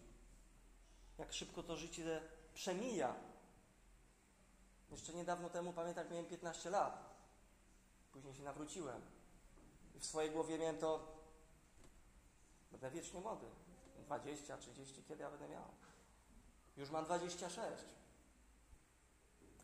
jak 1.19 1.33
szybko 1.33 1.62
to 1.62 1.76
życie 1.76 2.23
przemija. 2.54 3.14
Jeszcze 4.90 5.14
niedawno 5.14 5.50
temu, 5.50 5.73
pamiętam, 5.73 6.11
miałem 6.11 6.26
15 6.26 6.71
lat. 6.71 7.12
Później 8.12 8.35
się 8.35 8.42
nawróciłem. 8.42 9.02
I 9.95 9.99
w 10.00 10.07
swojej 10.07 10.31
głowie 10.31 10.59
miałem 10.59 10.78
to, 10.78 11.19
będę 12.71 12.90
wiecznie 12.90 13.21
młody. 13.21 13.47
20, 14.04 14.57
30, 14.57 15.04
kiedy 15.04 15.23
ja 15.23 15.31
będę 15.31 15.49
miał? 15.49 15.64
Już 16.76 16.90
mam 16.90 17.04
26 17.04 17.38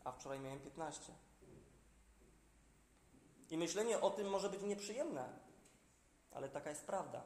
a 0.03 0.11
wczoraj 0.11 0.39
miałem 0.39 0.59
15. 0.59 1.13
I 3.49 3.57
myślenie 3.57 4.01
o 4.01 4.09
tym 4.09 4.29
może 4.29 4.49
być 4.49 4.61
nieprzyjemne, 4.61 5.29
ale 6.31 6.49
taka 6.49 6.69
jest 6.69 6.85
prawda. 6.85 7.23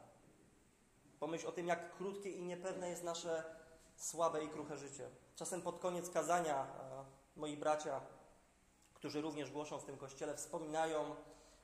Pomyśl 1.20 1.46
o 1.46 1.52
tym, 1.52 1.68
jak 1.68 1.96
krótkie 1.96 2.30
i 2.30 2.42
niepewne 2.42 2.88
jest 2.88 3.04
nasze 3.04 3.44
słabe 3.96 4.44
i 4.44 4.48
kruche 4.48 4.76
życie. 4.76 5.10
Czasem 5.36 5.62
pod 5.62 5.78
koniec 5.78 6.10
kazania 6.10 6.66
e, 6.66 7.04
moi 7.36 7.56
bracia, 7.56 8.00
którzy 8.94 9.20
również 9.20 9.50
głoszą 9.50 9.78
w 9.78 9.84
tym 9.84 9.96
kościele, 9.96 10.36
wspominają 10.36 11.16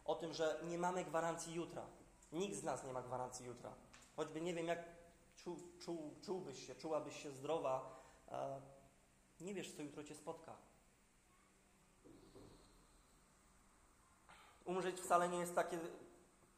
o 0.05 0.15
tym, 0.15 0.35
że 0.35 0.61
nie 0.69 0.79
mamy 0.79 1.05
gwarancji 1.05 1.55
jutra. 1.55 1.87
Nikt 2.33 2.57
z 2.57 2.63
nas 2.63 2.85
nie 2.85 2.93
ma 2.93 3.03
gwarancji 3.03 3.47
jutra. 3.47 3.75
Choćby 4.17 4.41
nie 4.41 4.55
wiem, 4.55 4.67
jak 4.67 4.85
czu, 5.37 5.57
czu, 5.79 6.15
czułbyś 6.23 6.67
się, 6.67 6.75
czułabyś 6.75 7.23
się 7.23 7.31
zdrowa, 7.31 8.03
e, 8.29 8.61
nie 9.41 9.55
wiesz, 9.55 9.77
co 9.77 9.83
jutro 9.83 10.05
cię 10.05 10.15
spotka. 10.15 10.57
Umrzeć 14.65 15.01
wcale 15.01 15.29
nie 15.29 15.39
jest 15.39 15.55
takie, 15.55 15.79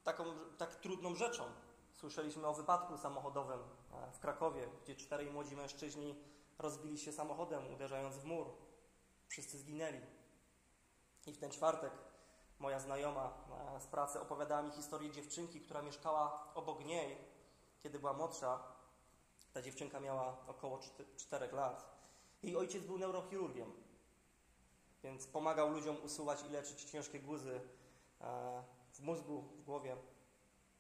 taką, 0.05 0.25
tak 0.59 0.75
trudną 0.75 1.15
rzeczą. 1.15 1.45
Słyszeliśmy 1.95 2.47
o 2.47 2.55
wypadku 2.55 2.99
samochodowym 2.99 3.61
e, 3.61 4.13
w 4.13 4.19
Krakowie, 4.19 4.69
gdzie 4.83 4.97
czterej 4.97 5.31
młodzi 5.31 5.57
mężczyźni 5.57 6.15
rozbili 6.59 6.99
się 6.99 7.13
samochodem, 7.13 7.75
uderzając 7.75 8.17
w 8.17 8.25
mur. 8.25 8.47
Wszyscy 9.29 9.59
zginęli. 9.59 10.01
I 11.27 11.33
w 11.33 11.39
ten 11.39 11.51
czwartek 11.51 11.93
moja 12.59 12.81
znajoma 12.81 13.33
e, 13.77 13.81
z 13.81 13.87
pracy 13.87 14.21
opowiadała 14.21 14.63
mi 14.63 14.71
historię 14.71 15.11
dziewczynki, 15.11 15.61
która 15.61 15.83
mieszkała 15.83 16.55
obok 16.55 16.85
niej, 16.85 17.19
kiedy 17.81 17.99
była 17.99 18.13
młodsza. 18.13 18.63
Ta 19.53 19.63
dziewczynka 19.63 20.01
miała 20.01 20.37
około 20.47 20.81
4 21.17 21.53
lat. 21.53 21.93
Jej 22.43 22.57
ojciec 22.57 22.85
był 22.85 22.99
neurochirurgiem, 22.99 23.73
więc 25.03 25.27
pomagał 25.27 25.71
ludziom 25.71 25.97
usuwać 26.05 26.45
i 26.49 26.53
leczyć 26.53 26.85
ciężkie 26.85 27.21
guzy 27.21 27.61
w 28.93 29.01
mózgu, 29.01 29.43
w 29.43 29.63
głowie. 29.63 29.97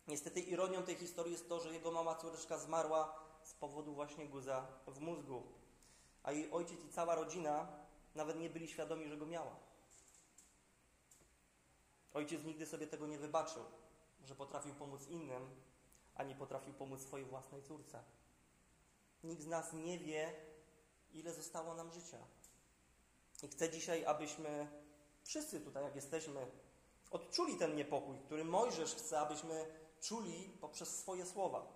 Niestety 0.08 0.40
ironią 0.40 0.82
tej 0.82 0.96
historii 0.96 1.32
jest 1.32 1.48
to, 1.48 1.60
że 1.60 1.72
jego 1.72 1.90
mama 1.90 2.14
córeczka 2.14 2.58
zmarła 2.58 3.22
z 3.42 3.54
powodu 3.54 3.94
właśnie 3.94 4.28
guza 4.28 4.66
w 4.86 5.00
mózgu, 5.00 5.42
a 6.22 6.32
jej 6.32 6.50
ojciec 6.50 6.84
i 6.84 6.88
cała 6.88 7.14
rodzina 7.14 7.68
nawet 8.14 8.40
nie 8.40 8.50
byli 8.50 8.68
świadomi, 8.68 9.08
że 9.08 9.16
go 9.16 9.26
miała. 9.26 9.56
Ojciec 12.14 12.44
nigdy 12.44 12.66
sobie 12.66 12.86
tego 12.86 13.06
nie 13.06 13.18
wybaczył, 13.18 13.62
że 14.24 14.34
potrafił 14.34 14.74
pomóc 14.74 15.08
innym, 15.08 15.50
a 16.14 16.24
nie 16.24 16.34
potrafił 16.34 16.74
pomóc 16.74 17.00
swojej 17.00 17.26
własnej 17.26 17.62
córce. 17.62 18.02
Nikt 19.24 19.42
z 19.42 19.46
nas 19.46 19.72
nie 19.72 19.98
wie, 19.98 20.32
ile 21.12 21.34
zostało 21.34 21.74
nam 21.74 21.92
życia. 21.92 22.18
I 23.42 23.48
chcę 23.48 23.70
dzisiaj, 23.70 24.04
abyśmy 24.04 24.68
wszyscy 25.24 25.60
tutaj, 25.60 25.84
jak 25.84 25.96
jesteśmy, 25.96 26.46
odczuli 27.12 27.56
ten 27.56 27.76
niepokój, 27.76 28.18
który 28.18 28.44
Mojżesz 28.44 28.94
chce, 28.94 29.20
abyśmy 29.20 29.66
czuli 30.00 30.56
poprzez 30.60 30.98
swoje 30.98 31.26
słowa, 31.26 31.66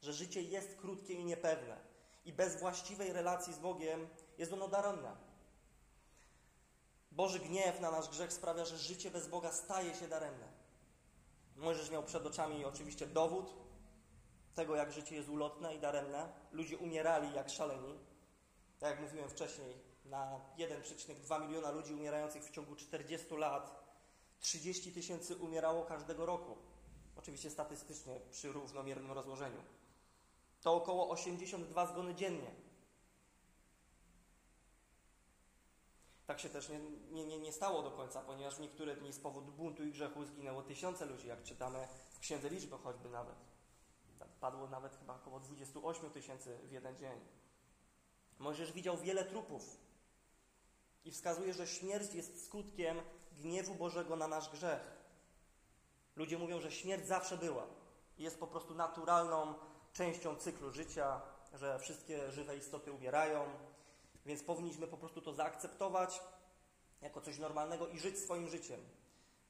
że 0.00 0.12
życie 0.12 0.42
jest 0.42 0.76
krótkie 0.76 1.14
i 1.14 1.24
niepewne 1.24 1.76
i 2.24 2.32
bez 2.32 2.60
właściwej 2.60 3.12
relacji 3.12 3.54
z 3.54 3.58
Bogiem 3.58 4.08
jest 4.38 4.52
ono 4.52 4.68
daremne. 4.68 5.16
Boży 7.12 7.38
gniew 7.38 7.80
na 7.80 7.90
nasz 7.90 8.08
grzech 8.08 8.32
sprawia, 8.32 8.64
że 8.64 8.78
życie 8.78 9.10
bez 9.10 9.28
Boga 9.28 9.52
staje 9.52 9.94
się 9.94 10.08
daremne. 10.08 10.48
Mojżesz 11.56 11.90
miał 11.90 12.02
przed 12.02 12.26
oczami 12.26 12.64
oczywiście 12.64 13.06
dowód 13.06 13.54
tego, 14.54 14.76
jak 14.76 14.92
życie 14.92 15.16
jest 15.16 15.28
ulotne 15.28 15.74
i 15.74 15.78
daremne. 15.78 16.32
Ludzie 16.52 16.78
umierali 16.78 17.34
jak 17.34 17.50
szaleni. 17.50 17.98
Tak 18.78 18.90
jak 18.90 19.00
mówiłem 19.00 19.30
wcześniej, 19.30 19.74
na 20.04 20.40
1,2 20.58 21.46
miliona 21.46 21.70
ludzi 21.70 21.94
umierających 21.94 22.44
w 22.44 22.50
ciągu 22.50 22.76
40 22.76 23.34
lat 23.34 23.85
30 24.40 24.92
tysięcy 24.92 25.36
umierało 25.36 25.84
każdego 25.84 26.26
roku. 26.26 26.56
Oczywiście 27.16 27.50
statystycznie 27.50 28.20
przy 28.30 28.52
równomiernym 28.52 29.12
rozłożeniu. 29.12 29.62
To 30.62 30.74
około 30.74 31.10
82 31.10 31.86
zgony 31.86 32.14
dziennie. 32.14 32.50
Tak 36.26 36.40
się 36.40 36.48
też 36.48 36.68
nie, 37.12 37.24
nie, 37.26 37.38
nie, 37.38 37.52
stało 37.52 37.82
do 37.82 37.90
końca, 37.90 38.20
ponieważ 38.20 38.56
w 38.56 38.60
niektóre 38.60 38.96
dni 38.96 39.12
z 39.12 39.18
powodu 39.18 39.52
buntu 39.52 39.84
i 39.84 39.92
grzechu 39.92 40.24
zginęło 40.24 40.62
tysiące 40.62 41.06
ludzi, 41.06 41.28
jak 41.28 41.42
czytamy 41.42 41.88
w 42.10 42.18
Księdze 42.18 42.50
Liczby 42.50 42.78
choćby 42.78 43.08
nawet. 43.08 43.36
Padło 44.40 44.68
nawet 44.68 44.96
chyba 44.96 45.14
około 45.14 45.40
28 45.40 46.10
tysięcy 46.10 46.58
w 46.64 46.72
jeden 46.72 46.96
dzień. 46.96 47.20
Mojżesz 48.38 48.72
widział 48.72 48.98
wiele 48.98 49.24
trupów 49.24 49.76
i 51.04 51.10
wskazuje, 51.10 51.54
że 51.54 51.66
śmierć 51.66 52.14
jest 52.14 52.44
skutkiem 52.46 53.00
gniewu 53.36 53.74
Bożego 53.74 54.16
na 54.16 54.28
nasz 54.28 54.50
grzech. 54.50 54.96
Ludzie 56.16 56.38
mówią, 56.38 56.60
że 56.60 56.72
śmierć 56.72 57.06
zawsze 57.06 57.36
była 57.36 57.66
i 58.18 58.22
jest 58.22 58.40
po 58.40 58.46
prostu 58.46 58.74
naturalną 58.74 59.54
częścią 59.92 60.36
cyklu 60.36 60.70
życia, 60.70 61.20
że 61.54 61.78
wszystkie 61.78 62.30
żywe 62.30 62.56
istoty 62.56 62.92
umierają, 62.92 63.44
więc 64.26 64.42
powinniśmy 64.42 64.86
po 64.86 64.96
prostu 64.96 65.20
to 65.20 65.32
zaakceptować 65.32 66.20
jako 67.02 67.20
coś 67.20 67.38
normalnego 67.38 67.88
i 67.88 67.98
żyć 67.98 68.18
swoim 68.18 68.48
życiem. 68.48 68.80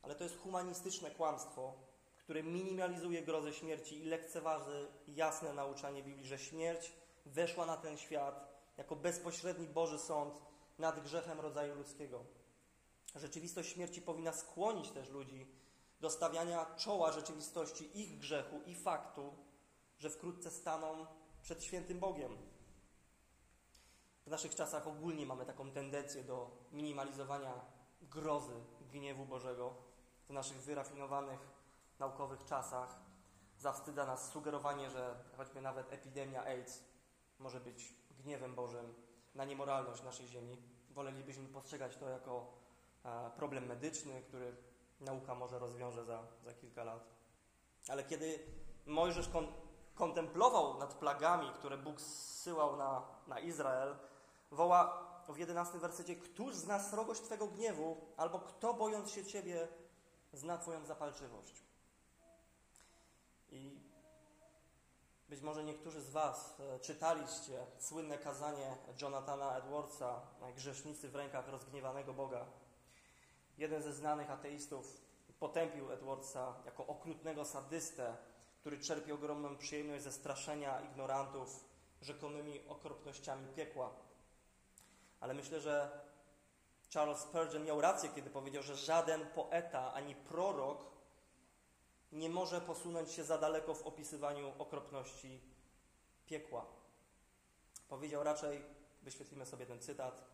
Ale 0.03 0.15
to 0.15 0.25
jest 0.25 0.39
humanistyczne 0.39 1.11
kłamstwo, 1.11 1.75
które 2.17 2.43
minimalizuje 2.43 3.23
grozę 3.23 3.53
śmierci 3.53 3.99
i 3.99 4.05
lekceważy 4.05 4.89
jasne 5.09 5.53
nauczanie 5.53 6.03
Biblii, 6.03 6.27
że 6.27 6.39
śmierć 6.39 6.93
weszła 7.27 7.67
na 7.67 7.77
ten 7.77 7.97
świat 7.97 8.49
jako 8.77 8.97
bezpośredni 8.97 9.67
Boży 9.67 9.99
sąd 9.99 10.35
nad 10.79 11.03
grzechem 11.03 11.41
rodzaju 11.41 11.75
ludzkiego. 11.75 12.25
Rzeczywistość 13.17 13.73
śmierci 13.73 14.03
powinna 14.03 14.33
skłonić 14.33 14.91
też 14.91 15.09
ludzi 15.09 15.47
do 16.01 16.11
stawiania 16.11 16.67
czoła 16.77 17.13
rzeczywistości 17.13 18.01
ich 18.01 18.19
grzechu 18.19 18.61
i 18.67 18.75
faktu, 18.75 19.35
że 19.99 20.11
wkrótce 20.11 20.51
staną 20.51 21.07
przed 21.43 21.65
świętym 21.65 21.99
Bogiem. 21.99 22.37
W 24.27 24.31
naszych 24.31 24.55
czasach 24.55 24.87
ogólnie 24.87 25.27
mamy 25.27 25.47
taką 25.47 25.71
tendencję 25.71 26.25
do 26.25 26.51
minimalizowania 26.73 27.61
grozy 28.03 28.55
gniewu 28.93 29.27
Bożego. 29.27 29.75
W 30.29 30.33
naszych 30.33 30.57
wyrafinowanych 30.57 31.41
naukowych 31.99 32.45
czasach 32.45 32.99
zawstydza 33.59 34.07
nas 34.07 34.33
sugerowanie, 34.33 34.91
że 34.91 35.25
choćby 35.37 35.61
nawet 35.61 35.93
epidemia 35.93 36.45
AIDS 36.45 36.85
może 37.39 37.61
być 37.61 37.95
gniewem 38.11 38.55
Bożym 38.55 38.95
na 39.35 39.45
niemoralność 39.45 40.03
naszej 40.03 40.27
ziemi. 40.27 40.63
Wolelibyśmy 40.91 41.49
postrzegać 41.49 41.97
to 41.97 42.09
jako 42.09 42.66
problem 43.37 43.67
medyczny, 43.67 44.23
który 44.23 44.57
nauka 45.01 45.35
może 45.35 45.59
rozwiąże 45.59 46.05
za, 46.05 46.23
za 46.45 46.55
kilka 46.55 46.85
lat. 46.85 47.09
Ale 47.89 48.05
kiedy 48.05 48.39
Mojżesz 48.87 49.29
kon, 49.29 49.47
kontemplował 49.95 50.79
nad 50.79 50.95
plagami, 50.95 51.51
które 51.51 51.79
Bóg 51.79 52.01
zsyłał 52.01 52.77
na, 52.77 53.03
na 53.27 53.41
Izrael, 53.41 53.97
woła 54.51 55.07
w 55.29 55.39
jedenastym 55.39 55.81
wersecie, 55.81 56.17
któż 56.17 56.55
zna 56.55 56.83
srogość 56.83 57.21
Twego 57.21 57.47
gniewu, 57.47 57.97
albo 58.17 58.39
kto 58.39 58.75
bojąc 58.75 59.11
się 59.11 59.25
Ciebie 59.25 59.69
zna 60.33 60.59
Twoją 60.59 60.85
zapalczywość. 60.85 61.63
I 63.51 63.81
być 65.29 65.41
może 65.41 65.65
niektórzy 65.65 66.03
z 66.03 66.11
Was 66.11 66.61
e, 66.61 66.81
czytaliście 66.81 67.67
słynne 67.79 68.19
kazanie 68.19 68.77
Jonathana 69.03 69.57
Edwardsa, 69.57 70.21
Grzesznicy 70.57 71.09
w 71.09 71.17
rękach 71.17 71.49
rozgniewanego 71.49 72.15
Boga. 72.15 72.47
Jeden 73.59 73.83
ze 73.83 73.93
znanych 73.93 74.31
ateistów 74.31 75.01
potępił 75.39 75.93
Edwardsa 75.93 76.55
jako 76.65 76.87
okrutnego 76.87 77.45
sadystę, 77.45 78.17
który 78.61 78.79
czerpie 78.79 79.15
ogromną 79.15 79.57
przyjemność 79.57 80.05
ze 80.05 80.13
straszenia 80.13 80.81
ignorantów 80.81 81.65
rzekomymi 82.03 82.69
okropnościami 82.69 83.47
piekła. 83.57 83.91
Ale 85.21 85.35
myślę, 85.35 85.61
że 85.61 86.01
Charles 86.95 87.19
Spurgeon 87.19 87.65
miał 87.65 87.81
rację, 87.81 88.11
kiedy 88.15 88.31
powiedział, 88.31 88.63
że 88.63 88.77
żaden 88.77 89.27
poeta 89.27 89.93
ani 89.93 90.15
prorok 90.15 90.85
nie 92.13 92.31
może 92.31 92.61
posunąć 92.61 93.11
się 93.11 93.25
za 93.25 93.39
daleko 93.39 93.75
w 93.75 93.83
opisywaniu 93.83 94.53
okropności 94.59 95.41
piekła. 96.27 96.67
Powiedział 97.89 98.23
raczej, 98.23 98.63
wyświetlimy 99.03 99.47
sobie 99.47 99.67
ten 99.67 99.81
cytat, 99.81 100.25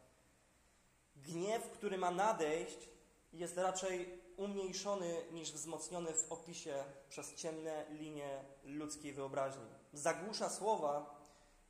gniew, 1.17 1.71
który 1.71 1.99
ma 1.99 2.11
nadejść, 2.11 2.89
jest 3.33 3.57
raczej 3.57 4.23
umniejszony 4.37 5.25
niż 5.33 5.53
wzmocniony 5.53 6.13
w 6.13 6.33
opisie 6.33 6.85
przez 7.09 7.35
ciemne 7.35 7.87
linie 7.91 8.45
ludzkiej 8.65 9.13
wyobraźni. 9.13 9.67
Zagłusza 9.93 10.51
słowa, 10.51 11.21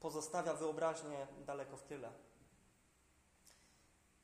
pozostawia 0.00 0.54
wyobraźnię 0.54 1.26
daleko 1.46 1.76
w 1.76 1.82
tyle. 1.82 2.12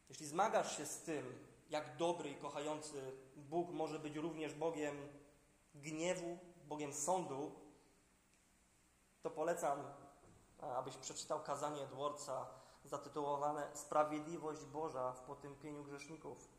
Jeśli 0.09 0.27
zmagasz 0.27 0.77
się 0.77 0.87
z 0.87 0.98
tym, 0.98 1.48
jak 1.70 1.96
dobry 1.96 2.31
i 2.31 2.35
kochający 2.35 3.12
Bóg 3.37 3.70
może 3.70 3.98
być 3.98 4.16
również 4.16 4.55
Bogiem 4.55 5.09
gniewu, 5.74 6.38
Bogiem 6.64 6.92
sądu, 6.92 7.53
to 9.22 9.31
polecam, 9.31 9.83
abyś 10.61 10.96
przeczytał 10.96 11.42
kazanie 11.42 11.83
Edwardsa 11.83 12.46
zatytułowane 12.85 13.70
Sprawiedliwość 13.74 14.64
Boża 14.64 15.12
w 15.12 15.20
potępieniu 15.20 15.85
grzeszników. 15.85 16.57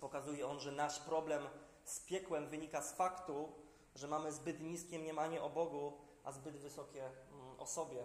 Pokazuje 0.00 0.46
on, 0.46 0.60
że 0.60 0.72
nasz 0.72 1.00
problem 1.00 1.48
z 1.84 2.00
piekłem 2.00 2.48
wynika 2.48 2.82
z 2.82 2.92
faktu, 2.92 3.52
że 3.94 4.08
mamy 4.08 4.32
zbyt 4.32 4.60
niskie 4.60 4.98
mniemanie 4.98 5.42
o 5.42 5.50
Bogu, 5.50 5.92
a 6.24 6.32
zbyt 6.32 6.56
wysokie 6.56 7.04
mm, 7.04 7.60
o 7.60 7.66
sobie. 7.66 8.04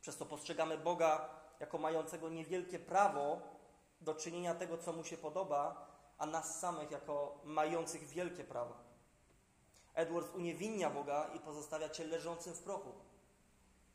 Przez 0.00 0.16
to 0.16 0.26
postrzegamy 0.26 0.78
Boga 0.78 1.28
jako 1.60 1.78
mającego 1.78 2.28
niewielkie 2.28 2.78
prawo 2.78 3.40
do 4.00 4.14
czynienia 4.14 4.54
tego, 4.54 4.78
co 4.78 4.92
mu 4.92 5.04
się 5.04 5.16
podoba, 5.16 5.86
a 6.18 6.26
nas 6.26 6.60
samych 6.60 6.90
jako 6.90 7.40
mających 7.44 8.08
wielkie 8.08 8.44
prawo. 8.44 8.74
Edwards 9.94 10.34
uniewinnia 10.34 10.90
Boga 10.90 11.30
i 11.34 11.40
pozostawia 11.40 11.88
cię 11.88 12.04
leżącym 12.04 12.54
w 12.54 12.62
prochu, 12.62 12.92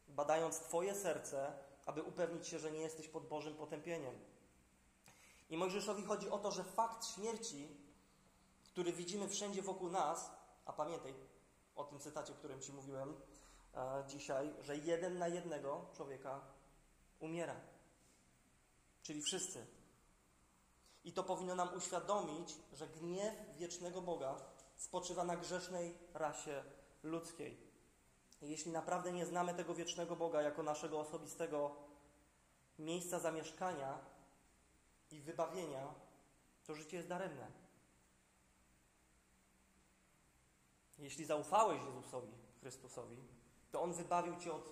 badając 0.08 0.60
Twoje 0.60 0.96
serce, 0.96 1.54
aby 1.86 2.04
upewnić 2.04 2.48
się, 2.48 2.60
że 2.60 2.72
nie 2.72 2.80
jesteś 2.80 3.08
pod 3.08 3.28
Bożym 3.28 3.54
potępieniem. 3.54 4.14
I 5.52 5.58
Mojżeszowi 5.58 6.04
chodzi 6.04 6.30
o 6.30 6.40
to, 6.40 6.52
że 6.52 6.64
fakt 6.64 7.06
śmierci, 7.06 7.78
który 8.64 8.94
widzimy 8.94 9.28
wszędzie 9.28 9.62
wokół 9.62 9.90
nas, 9.90 10.32
a 10.66 10.74
pamiętaj 10.74 11.14
o 11.76 11.84
tym 11.84 12.00
cytacie, 12.00 12.34
o 12.34 12.36
którym 12.36 12.62
Ci 12.62 12.74
mówiłem 12.74 13.22
e, 13.74 14.04
dzisiaj, 14.08 14.54
że 14.60 14.78
jeden 14.78 15.18
na 15.18 15.28
jednego 15.28 15.86
człowieka 15.94 16.42
umiera. 17.20 17.56
Czyli 19.04 19.22
wszyscy. 19.22 19.66
I 21.04 21.14
to 21.14 21.24
powinno 21.24 21.56
nam 21.56 21.74
uświadomić, 21.78 22.56
że 22.74 22.88
gniew 22.88 23.34
wiecznego 23.58 24.02
Boga 24.02 24.36
spoczywa 24.78 25.24
na 25.24 25.38
grzesznej 25.38 25.98
rasie 26.14 26.64
ludzkiej. 27.04 27.58
I 28.42 28.50
jeśli 28.50 28.72
naprawdę 28.72 29.12
nie 29.12 29.26
znamy 29.26 29.54
tego 29.54 29.74
wiecznego 29.74 30.16
Boga 30.16 30.42
jako 30.42 30.64
naszego 30.64 31.00
osobistego 31.00 31.76
miejsca 32.80 33.20
zamieszkania 33.20 34.11
i 35.12 35.22
wybawienia, 35.22 35.94
to 36.66 36.76
życie 36.76 36.98
jest 36.98 37.10
daremne. 37.10 37.52
Jeśli 40.98 41.26
zaufałeś 41.26 41.82
Jezusowi, 41.84 42.34
Chrystusowi, 42.60 43.18
to 43.72 43.82
On 43.82 43.94
wybawił 43.94 44.36
Cię 44.40 44.54
od 44.54 44.72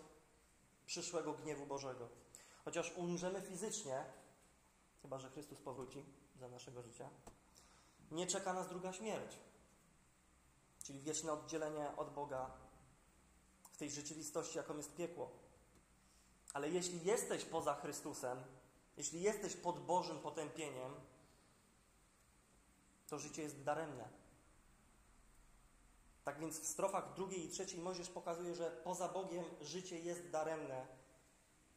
przyszłego 0.86 1.34
gniewu 1.34 1.66
Bożego. 1.66 2.10
Chociaż 2.66 2.92
umrzemy 2.96 3.42
fizycznie, 3.42 4.06
chyba 5.02 5.20
że 5.20 5.30
Chrystus 5.30 5.60
powróci 5.62 6.06
za 6.40 6.48
naszego 6.48 6.82
życia, 6.82 7.10
nie 8.12 8.28
czeka 8.28 8.54
nas 8.54 8.68
druga 8.68 8.94
śmierć, 8.94 9.40
czyli 10.84 11.02
wieczne 11.02 11.34
oddzielenie 11.34 11.98
od 11.98 12.14
Boga 12.14 12.52
w 13.72 13.78
tej 13.78 13.92
rzeczywistości, 13.92 14.58
jaką 14.58 14.78
jest 14.78 14.96
piekło. 14.96 15.32
Ale 16.54 16.70
jeśli 16.70 17.06
jesteś 17.06 17.46
poza 17.46 17.76
Chrystusem, 17.76 18.44
jeśli 19.00 19.22
jesteś 19.22 19.56
pod 19.56 19.80
Bożym 19.80 20.20
potępieniem, 20.20 20.94
to 23.08 23.20
życie 23.20 23.42
jest 23.42 23.64
daremne. 23.64 24.10
Tak 26.24 26.40
więc 26.40 26.60
w 26.60 26.66
strofach 26.66 27.14
drugiej 27.14 27.46
i 27.46 27.50
trzeciej 27.50 27.82
Mojżesz 27.82 28.10
pokazuje, 28.10 28.56
że 28.56 28.72
poza 28.72 29.08
Bogiem 29.08 29.44
życie 29.62 30.00
jest 30.00 30.30
daremne 30.30 30.88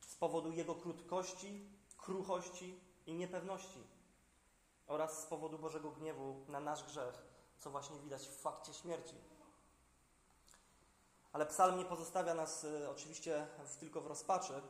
z 0.01 0.15
powodu 0.15 0.53
Jego 0.53 0.75
krótkości, 0.75 1.69
kruchości 1.99 2.81
i 3.07 3.15
niepewności 3.15 3.87
oraz 4.87 5.23
z 5.23 5.27
powodu 5.27 5.59
Bożego 5.59 5.91
gniewu 5.91 6.45
na 6.49 6.61
nasz 6.61 6.85
grzech, 6.85 7.23
co 7.59 7.71
właśnie 7.71 7.99
widać 7.99 8.29
w 8.29 8.37
fakcie 8.37 8.75
śmierci. 8.75 9.15
Ale 11.33 11.47
psalm 11.47 11.79
nie 11.79 11.85
pozostawia 11.85 12.35
nas 12.35 12.65
y, 12.65 12.91
oczywiście 12.91 13.47
tylko 13.81 14.01
w 14.01 14.07
rozpaczy. 14.07 14.63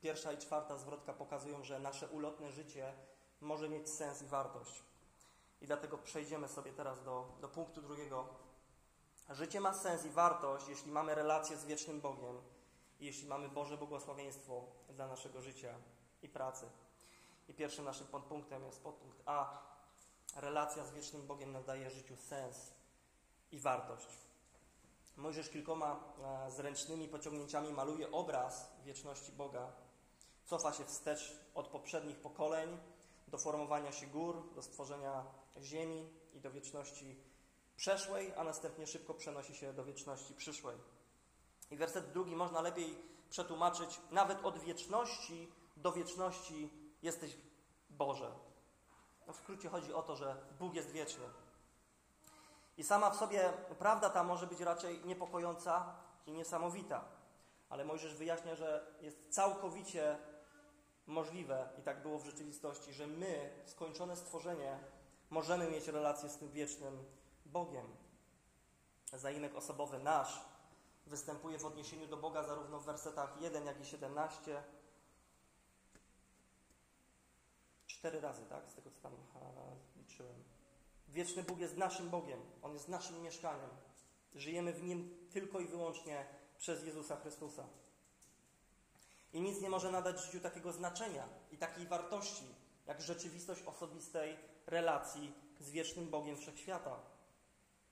Pierwsza 0.00 0.32
i 0.32 0.38
czwarta 0.38 0.78
zwrotka 0.78 1.12
pokazują, 1.12 1.64
że 1.64 1.78
nasze 1.78 2.08
ulotne 2.08 2.52
życie 2.52 2.92
może 3.40 3.68
mieć 3.68 3.90
sens 3.90 4.22
i 4.22 4.26
wartość. 4.26 4.82
I 5.60 5.66
dlatego 5.66 5.98
przejdziemy 5.98 6.48
sobie 6.48 6.72
teraz 6.72 7.02
do, 7.04 7.28
do 7.40 7.48
punktu 7.48 7.82
drugiego. 7.82 8.28
Życie 9.30 9.60
ma 9.60 9.74
sens 9.74 10.04
i 10.04 10.10
wartość, 10.10 10.68
jeśli 10.68 10.92
mamy 10.92 11.14
relację 11.14 11.56
z 11.56 11.64
wiecznym 11.64 12.00
Bogiem 12.00 12.40
i 13.00 13.06
jeśli 13.06 13.28
mamy 13.28 13.48
Boże 13.48 13.76
błogosławieństwo 13.76 14.64
dla 14.88 15.08
naszego 15.08 15.40
życia 15.40 15.74
i 16.22 16.28
pracy. 16.28 16.66
I 17.48 17.54
pierwszym 17.54 17.84
naszym 17.84 18.06
podpunktem 18.06 18.64
jest 18.64 18.82
podpunkt 18.82 19.22
A. 19.26 19.58
Relacja 20.36 20.84
z 20.84 20.92
wiecznym 20.92 21.26
Bogiem 21.26 21.52
nadaje 21.52 21.90
życiu 21.90 22.16
sens 22.16 22.72
i 23.52 23.58
wartość. 23.58 24.08
Mojżesz 25.16 25.50
kilkoma 25.50 26.00
e, 26.46 26.50
zręcznymi 26.50 27.08
pociągnięciami 27.08 27.72
maluje 27.72 28.10
obraz 28.10 28.70
wieczności 28.84 29.32
Boga. 29.32 29.72
Cofa 30.50 30.72
się 30.72 30.84
wstecz 30.84 31.36
od 31.54 31.68
poprzednich 31.68 32.16
pokoleń 32.16 32.78
do 33.28 33.38
formowania 33.38 33.92
się 33.92 34.06
gór, 34.06 34.54
do 34.54 34.62
stworzenia 34.62 35.24
ziemi 35.62 36.08
i 36.34 36.40
do 36.40 36.50
wieczności 36.50 37.16
przeszłej, 37.76 38.32
a 38.36 38.44
następnie 38.44 38.86
szybko 38.86 39.14
przenosi 39.14 39.54
się 39.54 39.72
do 39.72 39.84
wieczności 39.84 40.34
przyszłej. 40.34 40.76
I 41.70 41.76
werset 41.76 42.12
drugi 42.12 42.36
można 42.36 42.60
lepiej 42.60 42.98
przetłumaczyć 43.28 44.00
nawet 44.10 44.44
od 44.44 44.58
wieczności 44.58 45.52
do 45.76 45.92
wieczności 45.92 46.70
jesteś 47.02 47.36
Boże. 47.90 48.30
No 49.26 49.32
w 49.32 49.36
skrócie 49.36 49.68
chodzi 49.68 49.94
o 49.94 50.02
to, 50.02 50.16
że 50.16 50.36
Bóg 50.58 50.74
jest 50.74 50.90
wieczny. 50.90 51.24
I 52.76 52.84
sama 52.84 53.10
w 53.10 53.16
sobie 53.16 53.52
prawda 53.78 54.10
ta 54.10 54.24
może 54.24 54.46
być 54.46 54.60
raczej 54.60 55.04
niepokojąca 55.04 55.94
i 56.26 56.32
niesamowita. 56.32 57.04
Ale 57.68 57.84
Mojżesz 57.84 58.14
wyjaśnia, 58.14 58.54
że 58.54 58.86
jest 59.00 59.34
całkowicie 59.34 60.18
możliwe, 61.06 61.68
i 61.78 61.82
tak 61.82 62.02
było 62.02 62.18
w 62.18 62.24
rzeczywistości, 62.24 62.92
że 62.92 63.06
my, 63.06 63.50
skończone 63.66 64.16
stworzenie, 64.16 64.78
możemy 65.30 65.70
mieć 65.70 65.88
relację 65.88 66.28
z 66.28 66.36
tym 66.36 66.50
wiecznym 66.50 67.04
Bogiem. 67.46 67.86
Zaimek 69.12 69.54
osobowy 69.54 69.98
nasz 69.98 70.44
występuje 71.06 71.58
w 71.58 71.66
odniesieniu 71.66 72.06
do 72.06 72.16
Boga 72.16 72.42
zarówno 72.42 72.80
w 72.80 72.84
wersetach 72.84 73.40
1, 73.40 73.66
jak 73.66 73.80
i 73.80 73.84
17. 73.84 74.62
Cztery 77.86 78.20
razy, 78.20 78.42
tak? 78.46 78.70
Z 78.70 78.74
tego, 78.74 78.90
co 78.90 79.00
tam 79.00 79.12
liczyłem. 79.96 80.44
Wieczny 81.08 81.42
Bóg 81.42 81.58
jest 81.58 81.76
naszym 81.76 82.10
Bogiem. 82.10 82.40
On 82.62 82.72
jest 82.72 82.88
naszym 82.88 83.22
mieszkaniem. 83.22 83.70
Żyjemy 84.34 84.72
w 84.72 84.82
Nim 84.82 85.28
tylko 85.30 85.60
i 85.60 85.66
wyłącznie 85.66 86.26
przez 86.58 86.84
Jezusa 86.84 87.16
Chrystusa. 87.16 87.64
I 89.32 89.40
nic 89.40 89.60
nie 89.60 89.70
może 89.70 89.90
nadać 89.90 90.20
życiu 90.24 90.40
takiego 90.40 90.72
znaczenia 90.72 91.28
i 91.52 91.56
takiej 91.58 91.86
wartości, 91.86 92.44
jak 92.86 93.00
rzeczywistość 93.00 93.62
osobistej 93.62 94.36
relacji 94.66 95.34
z 95.60 95.70
wiecznym 95.70 96.10
Bogiem 96.10 96.36
Wszechświata. 96.36 96.96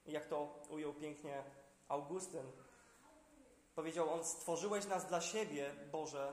Jak 0.07 0.27
to 0.27 0.65
ujął 0.71 0.95
pięknie 0.95 1.45
Augustyn, 1.89 2.53
powiedział 3.75 4.13
on: 4.13 4.25
Stworzyłeś 4.25 4.87
nas 4.87 5.07
dla 5.07 5.21
siebie, 5.21 5.75
Boże, 5.93 6.33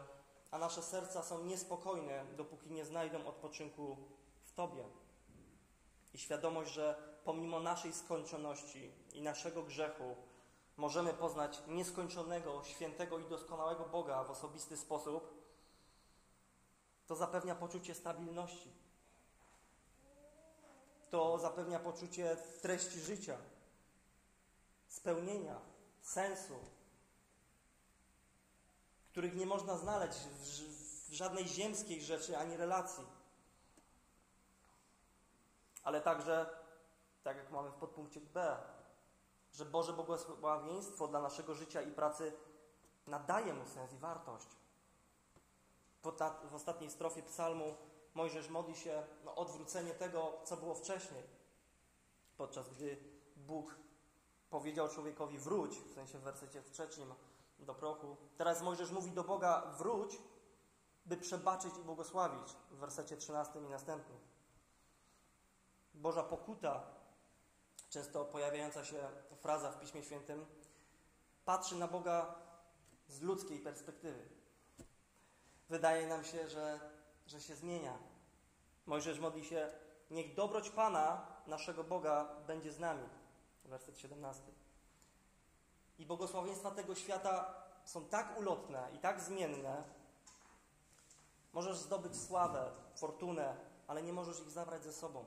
a 0.52 0.58
nasze 0.58 0.82
serca 0.82 1.24
są 1.24 1.44
niespokojne, 1.44 2.26
dopóki 2.38 2.72
nie 2.72 2.86
znajdą 2.86 3.28
odpoczynku 3.28 3.98
w 4.44 4.54
Tobie. 4.54 4.84
I 6.14 6.18
świadomość, 6.18 6.72
że 6.72 7.16
pomimo 7.24 7.60
naszej 7.60 7.94
skończoności 7.94 8.92
i 9.14 9.22
naszego 9.22 9.64
grzechu, 9.64 10.16
możemy 10.78 11.14
poznać 11.14 11.62
nieskończonego, 11.68 12.64
świętego 12.64 13.20
i 13.20 13.26
doskonałego 13.26 13.86
Boga 13.86 14.24
w 14.24 14.32
osobisty 14.32 14.78
sposób, 14.78 15.46
to 17.08 17.16
zapewnia 17.16 17.56
poczucie 17.56 17.96
stabilności. 17.96 18.72
To 21.10 21.40
zapewnia 21.40 21.80
poczucie 21.80 22.38
treści 22.62 23.00
życia, 23.00 23.38
spełnienia, 24.88 25.60
sensu, 26.02 26.60
których 29.12 29.36
nie 29.36 29.46
można 29.46 29.78
znaleźć 29.78 30.18
w, 30.20 31.14
żadnej 31.14 31.48
ziemskiej 31.48 32.02
rzeczy 32.02 32.38
ani 32.38 32.58
relacji. 32.58 33.06
Ale 35.84 36.02
także, 36.02 36.50
tak 37.24 37.38
jak 37.38 37.52
mamy 37.52 37.72
w 37.72 37.76
podpunkcie 37.76 38.22
B, 38.22 38.58
że 39.56 39.66
Boże 39.66 39.94
błogosławieństwo 39.94 41.08
dla 41.08 41.22
naszego 41.22 41.54
życia 41.54 41.82
i 41.82 41.92
pracy 41.92 42.34
nadaje 43.08 43.54
mu 43.54 43.66
sens 43.66 43.94
i 43.94 43.98
wartość. 43.98 44.48
W 46.52 46.56
ostatniej 46.56 46.90
strofie 46.90 47.24
psalmu 47.24 47.76
Mojżesz 48.14 48.50
modli 48.50 48.76
się 48.76 49.04
o 49.26 49.36
odwrócenie 49.36 49.94
tego, 49.94 50.34
co 50.44 50.58
było 50.58 50.76
wcześniej. 50.76 51.24
Podczas 52.38 52.70
gdy 52.70 52.98
Bóg 53.36 53.76
powiedział 54.50 54.90
człowiekowi 54.90 55.38
wróć, 55.38 55.80
w 55.80 55.94
sensie 55.94 56.18
w 56.18 56.22
wersecie 56.22 56.64
trzecim 56.72 57.14
do 57.60 57.76
prochu. 57.76 58.18
Teraz 58.38 58.62
Mojżesz 58.62 58.92
mówi 58.92 59.12
do 59.12 59.24
Boga 59.24 59.62
wróć, 59.78 60.18
by 61.06 61.18
przebaczyć 61.18 61.78
i 61.78 61.84
błogosławić 61.84 62.56
w 62.72 62.76
wersecie 62.76 63.18
13 63.18 63.60
i 63.60 63.70
następnym. 63.70 64.18
Boża 65.94 66.24
pokuta, 66.24 66.84
często 67.90 68.26
pojawiająca 68.26 68.86
się 68.86 69.10
fraza 69.46 69.72
w 69.72 69.80
Piśmie 69.80 70.04
Świętym, 70.04 70.46
patrzy 71.46 71.76
na 71.76 71.88
Boga 71.88 72.36
z 73.08 73.22
ludzkiej 73.22 73.60
perspektywy. 73.60 74.30
Wydaje 75.70 76.08
nam 76.08 76.24
się, 76.24 76.50
że, 76.50 76.80
że 77.28 77.42
się 77.42 77.56
zmienia. 77.56 77.98
Mojżesz 78.86 79.20
modli 79.20 79.46
się, 79.46 79.72
niech 80.12 80.36
dobroć 80.36 80.70
Pana, 80.70 81.28
naszego 81.48 81.84
Boga, 81.84 82.28
będzie 82.48 82.72
z 82.72 82.80
nami. 82.80 83.10
Werset 83.66 83.98
17. 83.98 84.44
I 86.00 86.06
błogosławieństwa 86.06 86.72
tego 86.72 86.96
świata 86.96 87.54
są 87.84 88.06
tak 88.06 88.40
ulotne 88.40 88.90
i 88.94 89.00
tak 89.00 89.22
zmienne. 89.22 89.84
Możesz 91.54 91.78
zdobyć 91.78 92.22
sławę, 92.22 92.72
fortunę, 92.96 93.56
ale 93.88 94.04
nie 94.04 94.14
możesz 94.14 94.40
ich 94.40 94.50
zabrać 94.50 94.84
ze 94.84 94.94
sobą. 94.94 95.26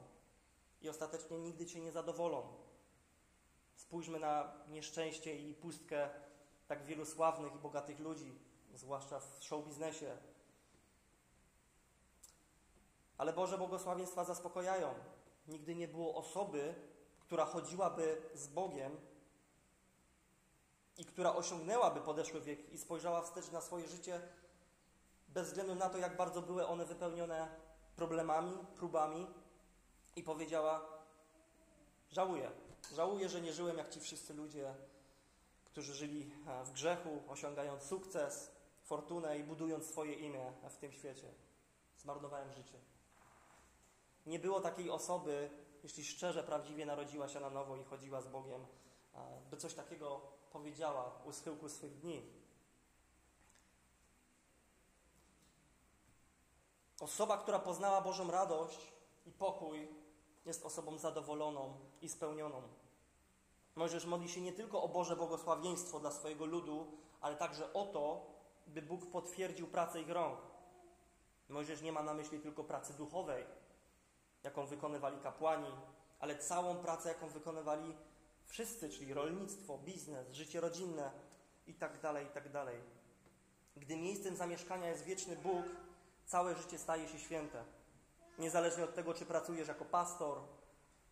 I 0.82 0.88
ostatecznie 0.88 1.38
nigdy 1.38 1.66
cię 1.66 1.80
nie 1.80 1.92
zadowolą. 1.92 2.67
Spójrzmy 3.88 4.20
na 4.20 4.52
nieszczęście 4.68 5.36
i 5.36 5.54
pustkę 5.54 6.10
tak 6.66 6.84
wielu 6.84 7.06
sławnych 7.06 7.54
i 7.54 7.58
bogatych 7.58 8.00
ludzi, 8.00 8.38
zwłaszcza 8.74 9.20
w 9.20 9.44
show 9.44 9.64
biznesie. 9.64 10.16
Ale 13.18 13.32
Boże 13.32 13.58
błogosławieństwa 13.58 14.24
zaspokojają. 14.24 14.94
Nigdy 15.46 15.74
nie 15.74 15.88
było 15.88 16.14
osoby, 16.14 16.74
która 17.20 17.44
chodziłaby 17.44 18.22
z 18.34 18.46
Bogiem 18.46 18.96
i 20.98 21.04
która 21.04 21.34
osiągnęłaby 21.34 22.00
podeszły 22.00 22.40
wiek 22.40 22.72
i 22.72 22.78
spojrzała 22.78 23.22
wstecz 23.22 23.50
na 23.50 23.60
swoje 23.60 23.88
życie 23.88 24.20
bez 25.28 25.46
względu 25.46 25.74
na 25.74 25.88
to, 25.88 25.98
jak 25.98 26.16
bardzo 26.16 26.42
były 26.42 26.66
one 26.66 26.84
wypełnione 26.84 27.48
problemami, 27.96 28.58
próbami 28.76 29.26
i 30.16 30.22
powiedziała: 30.22 30.80
Żałuję, 32.10 32.50
żałuję, 32.94 33.28
że 33.28 33.40
nie 33.40 33.52
żyłem 33.52 33.78
jak 33.78 33.90
ci 33.90 34.00
wszyscy 34.00 34.34
ludzie, 34.34 34.74
którzy 35.64 35.94
żyli 35.94 36.30
e, 36.46 36.64
w 36.64 36.72
grzechu, 36.72 37.22
osiągając 37.28 37.82
sukces, 37.82 38.50
fortunę 38.82 39.38
i 39.38 39.44
budując 39.44 39.86
swoje 39.86 40.14
imię 40.14 40.52
w 40.70 40.76
tym 40.76 40.92
świecie. 40.92 41.28
Zmarnowałem 41.98 42.52
życie. 42.52 42.78
Nie 44.26 44.38
było 44.38 44.60
takiej 44.60 44.90
osoby, 44.90 45.50
jeśli 45.82 46.04
szczerze, 46.04 46.42
prawdziwie 46.42 46.86
narodziła 46.86 47.28
się 47.28 47.40
na 47.40 47.50
nowo 47.50 47.76
i 47.76 47.84
chodziła 47.84 48.20
z 48.20 48.28
Bogiem, 48.28 48.66
e, 49.14 49.18
by 49.50 49.56
coś 49.56 49.74
takiego 49.74 50.20
powiedziała 50.52 51.22
u 51.24 51.32
schyłku 51.32 51.68
swych 51.68 51.98
dni. 51.98 52.38
Osoba, 57.00 57.38
która 57.38 57.58
poznała 57.58 58.00
Bożą 58.00 58.30
radość 58.30 58.92
i 59.26 59.32
pokój, 59.32 59.88
jest 60.44 60.66
osobą 60.66 60.98
zadowoloną 60.98 61.78
i 62.02 62.08
spełnioną. 62.08 62.62
Mojżesz 63.76 64.06
modli 64.06 64.28
się 64.28 64.40
nie 64.40 64.52
tylko 64.52 64.82
o 64.82 64.88
Boże 64.88 65.16
błogosławieństwo 65.16 66.00
dla 66.00 66.10
swojego 66.10 66.46
ludu, 66.46 66.86
ale 67.20 67.36
także 67.36 67.72
o 67.72 67.86
to, 67.86 68.26
by 68.66 68.82
Bóg 68.82 69.10
potwierdził 69.10 69.66
pracę 69.66 70.00
ich 70.00 70.10
rąk. 70.10 70.38
Mojżesz 71.48 71.82
nie 71.82 71.92
ma 71.92 72.02
na 72.02 72.14
myśli 72.14 72.40
tylko 72.40 72.64
pracy 72.64 72.94
duchowej, 72.94 73.44
jaką 74.42 74.66
wykonywali 74.66 75.18
kapłani, 75.18 75.70
ale 76.20 76.38
całą 76.38 76.76
pracę, 76.76 77.08
jaką 77.08 77.28
wykonywali 77.28 77.96
wszyscy, 78.44 78.90
czyli 78.90 79.14
rolnictwo, 79.14 79.78
biznes, 79.78 80.32
życie 80.32 80.60
rodzinne 80.60 81.10
itd., 81.66 81.98
tak 82.00 82.24
itd. 82.24 82.64
Tak 82.64 82.74
Gdy 83.76 83.96
miejscem 83.96 84.36
zamieszkania 84.36 84.88
jest 84.88 85.04
wieczny 85.04 85.36
Bóg, 85.36 85.64
całe 86.26 86.54
życie 86.54 86.78
staje 86.78 87.08
się 87.08 87.18
święte. 87.18 87.64
Niezależnie 88.38 88.84
od 88.84 88.94
tego, 88.94 89.14
czy 89.14 89.26
pracujesz 89.26 89.68
jako 89.68 89.84
pastor, 89.84 90.38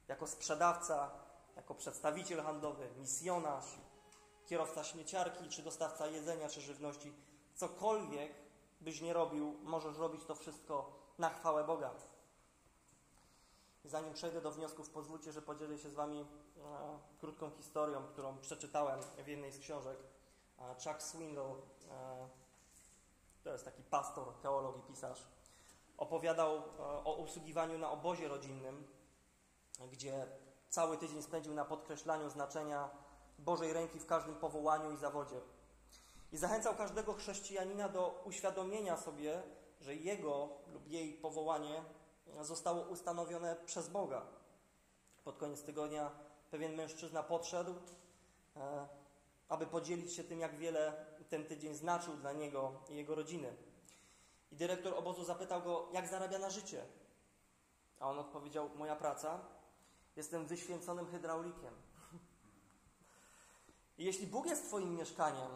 jako 0.08 0.26
sprzedawca, 0.26 1.10
jako 1.56 1.74
przedstawiciel 1.74 2.42
handlowy, 2.42 2.88
misjonarz, 2.98 3.78
kierowca 4.46 4.84
śmieciarki, 4.84 5.48
czy 5.48 5.62
dostawca 5.62 6.06
jedzenia, 6.06 6.48
czy 6.48 6.60
żywności, 6.60 7.12
cokolwiek 7.54 8.32
byś 8.80 9.00
nie 9.00 9.12
robił, 9.12 9.56
możesz 9.62 9.98
robić 9.98 10.24
to 10.24 10.34
wszystko 10.34 10.92
na 11.18 11.30
chwałę 11.30 11.64
Boga. 11.64 11.90
Zanim 13.84 14.12
przejdę 14.12 14.40
do 14.40 14.50
wniosków, 14.50 14.90
pozwólcie, 14.90 15.32
że 15.32 15.42
podzielę 15.42 15.78
się 15.78 15.90
z 15.90 15.94
Wami 15.94 16.20
e, 16.20 16.26
krótką 17.20 17.50
historią, 17.50 18.06
którą 18.06 18.38
przeczytałem 18.38 19.00
w 19.24 19.28
jednej 19.28 19.52
z 19.52 19.58
książek. 19.58 19.98
E, 20.58 20.74
Chuck 20.74 21.02
Swindoll, 21.02 21.58
e, 21.90 22.28
to 23.44 23.52
jest 23.52 23.64
taki 23.64 23.82
pastor, 23.82 24.34
teolog 24.42 24.78
i 24.78 24.82
pisarz, 24.82 25.26
opowiadał 25.96 26.56
e, 26.56 26.60
o 27.04 27.14
usługiwaniu 27.14 27.78
na 27.78 27.90
obozie 27.90 28.28
rodzinnym, 28.28 28.86
gdzie 29.92 30.26
cały 30.68 30.98
tydzień 30.98 31.22
spędził 31.22 31.54
na 31.54 31.64
podkreślaniu 31.64 32.30
znaczenia 32.30 32.90
Bożej 33.38 33.72
ręki 33.72 34.00
w 34.00 34.06
każdym 34.06 34.34
powołaniu 34.34 34.92
i 34.92 34.96
zawodzie. 34.96 35.40
I 36.32 36.36
zachęcał 36.36 36.74
każdego 36.74 37.12
chrześcijanina 37.12 37.88
do 37.88 38.22
uświadomienia 38.24 38.96
sobie, 38.96 39.42
że 39.80 39.94
jego 39.94 40.48
lub 40.72 40.88
jej 40.88 41.12
powołanie 41.12 41.82
zostało 42.40 42.82
ustanowione 42.82 43.56
przez 43.66 43.88
Boga. 43.88 44.22
Pod 45.24 45.36
koniec 45.36 45.62
tygodnia 45.62 46.10
pewien 46.50 46.74
mężczyzna 46.74 47.22
podszedł, 47.22 47.74
e, 48.56 48.88
aby 49.48 49.66
podzielić 49.66 50.14
się 50.14 50.24
tym, 50.24 50.40
jak 50.40 50.56
wiele 50.56 51.06
ten 51.28 51.44
tydzień 51.44 51.74
znaczył 51.74 52.16
dla 52.16 52.32
niego 52.32 52.72
i 52.88 52.96
jego 52.96 53.14
rodziny. 53.14 53.56
I 54.52 54.56
dyrektor 54.56 54.94
obozu 54.94 55.24
zapytał 55.24 55.62
go, 55.62 55.88
jak 55.92 56.08
zarabia 56.08 56.38
na 56.38 56.50
życie. 56.50 56.84
A 58.00 58.10
on 58.10 58.18
odpowiedział: 58.18 58.70
Moja 58.76 58.96
praca, 58.96 59.40
jestem 60.16 60.46
wyświęconym 60.46 61.06
hydraulikiem. 61.06 61.74
I 63.98 64.04
jeśli 64.04 64.26
Bóg 64.26 64.46
jest 64.46 64.66
Twoim 64.66 64.96
mieszkaniem, 64.96 65.50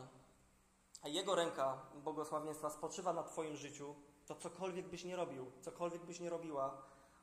a 1.02 1.08
Jego 1.08 1.34
ręka 1.34 1.82
błogosławieństwa 1.94 2.70
spoczywa 2.70 3.12
na 3.12 3.22
Twoim 3.22 3.56
życiu, 3.56 3.94
to 4.26 4.34
cokolwiek 4.34 4.88
byś 4.88 5.04
nie 5.04 5.16
robił, 5.16 5.52
cokolwiek 5.60 6.04
byś 6.04 6.20
nie 6.20 6.30
robiła, 6.30 6.82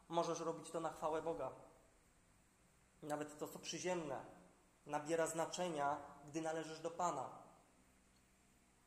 możesz 0.10 0.39
robić 0.39 0.71
to 0.71 0.80
na 0.80 0.89
chwałę 0.89 1.21
Boga. 1.21 1.52
Nawet 3.04 3.39
to, 3.39 3.47
co 3.47 3.60
przyziemne, 3.60 4.26
nabiera 4.86 5.28
znaczenia, 5.28 5.97
gdy 6.28 6.41
należysz 6.41 6.80
do 6.80 6.91
Pana. 6.91 7.30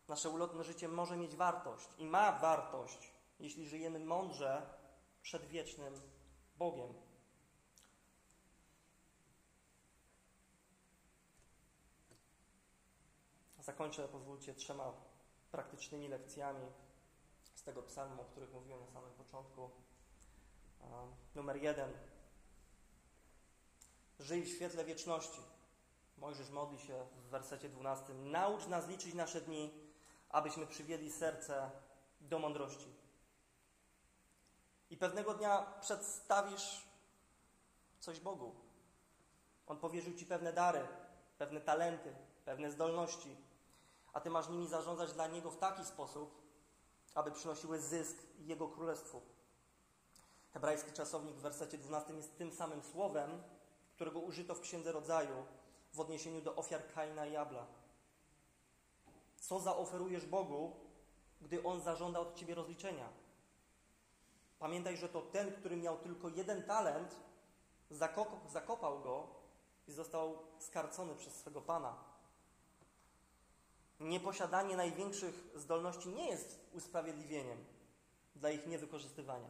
Nasze 0.08 0.30
ulotne 0.30 0.64
życie 0.64 0.88
może 0.88 1.16
mieć 1.16 1.36
wartość 1.36 1.88
i 1.98 2.04
ma 2.04 2.32
wartość, 2.32 3.12
jeśli 3.40 3.68
żyjemy 3.68 3.98
mądrze 3.98 4.74
przed 5.22 5.46
wiecznym 5.46 5.94
Bogiem. 6.56 7.09
Zakończę, 13.60 14.08
pozwólcie, 14.08 14.54
trzema 14.54 14.92
praktycznymi 15.50 16.08
lekcjami 16.08 16.66
z 17.54 17.62
tego 17.62 17.82
psalmu, 17.82 18.22
o 18.22 18.24
których 18.24 18.52
mówiłem 18.52 18.80
na 18.80 18.86
samym 18.86 19.12
początku. 19.12 19.70
Numer 21.34 21.56
jeden. 21.56 21.92
Żyj 24.18 24.42
w 24.42 24.48
świetle 24.48 24.84
wieczności. 24.84 25.40
Mojżesz 26.18 26.50
modli 26.50 26.78
się 26.78 27.06
w 27.16 27.28
wersecie 27.28 27.68
12. 27.68 28.14
Naucz 28.14 28.66
nas 28.66 28.88
liczyć 28.88 29.14
nasze 29.14 29.40
dni, 29.40 29.70
abyśmy 30.28 30.66
przywiedli 30.66 31.12
serce 31.12 31.70
do 32.20 32.38
mądrości. 32.38 32.94
I 34.90 34.96
pewnego 34.96 35.34
dnia 35.34 35.74
przedstawisz 35.80 36.86
coś 38.00 38.20
Bogu. 38.20 38.54
On 39.66 39.78
powierzył 39.78 40.14
Ci 40.14 40.26
pewne 40.26 40.52
dary, 40.52 40.88
pewne 41.38 41.60
talenty, 41.60 42.14
pewne 42.44 42.70
zdolności, 42.70 43.36
a 44.12 44.20
Ty 44.20 44.30
masz 44.30 44.48
nimi 44.48 44.68
zarządzać 44.68 45.12
dla 45.12 45.26
Niego 45.26 45.50
w 45.50 45.56
taki 45.56 45.84
sposób, 45.84 46.42
aby 47.14 47.30
przynosiły 47.30 47.80
zysk 47.80 48.16
Jego 48.38 48.68
Królestwu. 48.68 49.20
Hebrajski 50.52 50.92
czasownik 50.92 51.36
w 51.36 51.40
wersecie 51.40 51.78
12 51.78 52.14
jest 52.14 52.38
tym 52.38 52.52
samym 52.52 52.82
słowem, 52.82 53.42
którego 53.94 54.20
użyto 54.20 54.54
w 54.54 54.60
Księdze 54.60 54.92
Rodzaju 54.92 55.44
w 55.92 56.00
odniesieniu 56.00 56.40
do 56.40 56.56
ofiar 56.56 56.92
Kaina 56.94 57.26
i 57.26 57.36
Abla. 57.36 57.66
Co 59.36 59.60
zaoferujesz 59.60 60.26
Bogu, 60.26 60.76
gdy 61.40 61.64
On 61.64 61.80
zażąda 61.80 62.20
od 62.20 62.34
Ciebie 62.34 62.54
rozliczenia? 62.54 63.08
Pamiętaj, 64.58 64.96
że 64.96 65.08
to 65.08 65.22
ten, 65.22 65.52
który 65.52 65.76
miał 65.76 65.98
tylko 65.98 66.28
jeden 66.28 66.62
talent, 66.62 67.16
zakopał 68.48 69.00
go 69.00 69.26
i 69.88 69.92
został 69.92 70.38
skarcony 70.58 71.14
przez 71.14 71.34
swego 71.34 71.60
Pana. 71.60 72.09
Nieposiadanie 74.00 74.76
największych 74.76 75.34
zdolności 75.54 76.08
nie 76.08 76.28
jest 76.28 76.60
usprawiedliwieniem 76.72 77.64
dla 78.36 78.50
ich 78.50 78.66
niewykorzystywania. 78.66 79.48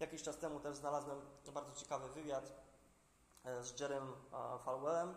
Jakiś 0.00 0.22
czas 0.22 0.38
temu 0.38 0.60
też 0.60 0.76
znalazłem 0.76 1.20
bardzo 1.54 1.72
ciekawy 1.72 2.08
wywiad 2.08 2.52
e, 3.44 3.64
z 3.64 3.80
Jerem 3.80 4.12
e, 4.32 4.58
Falwellem. 4.58 5.14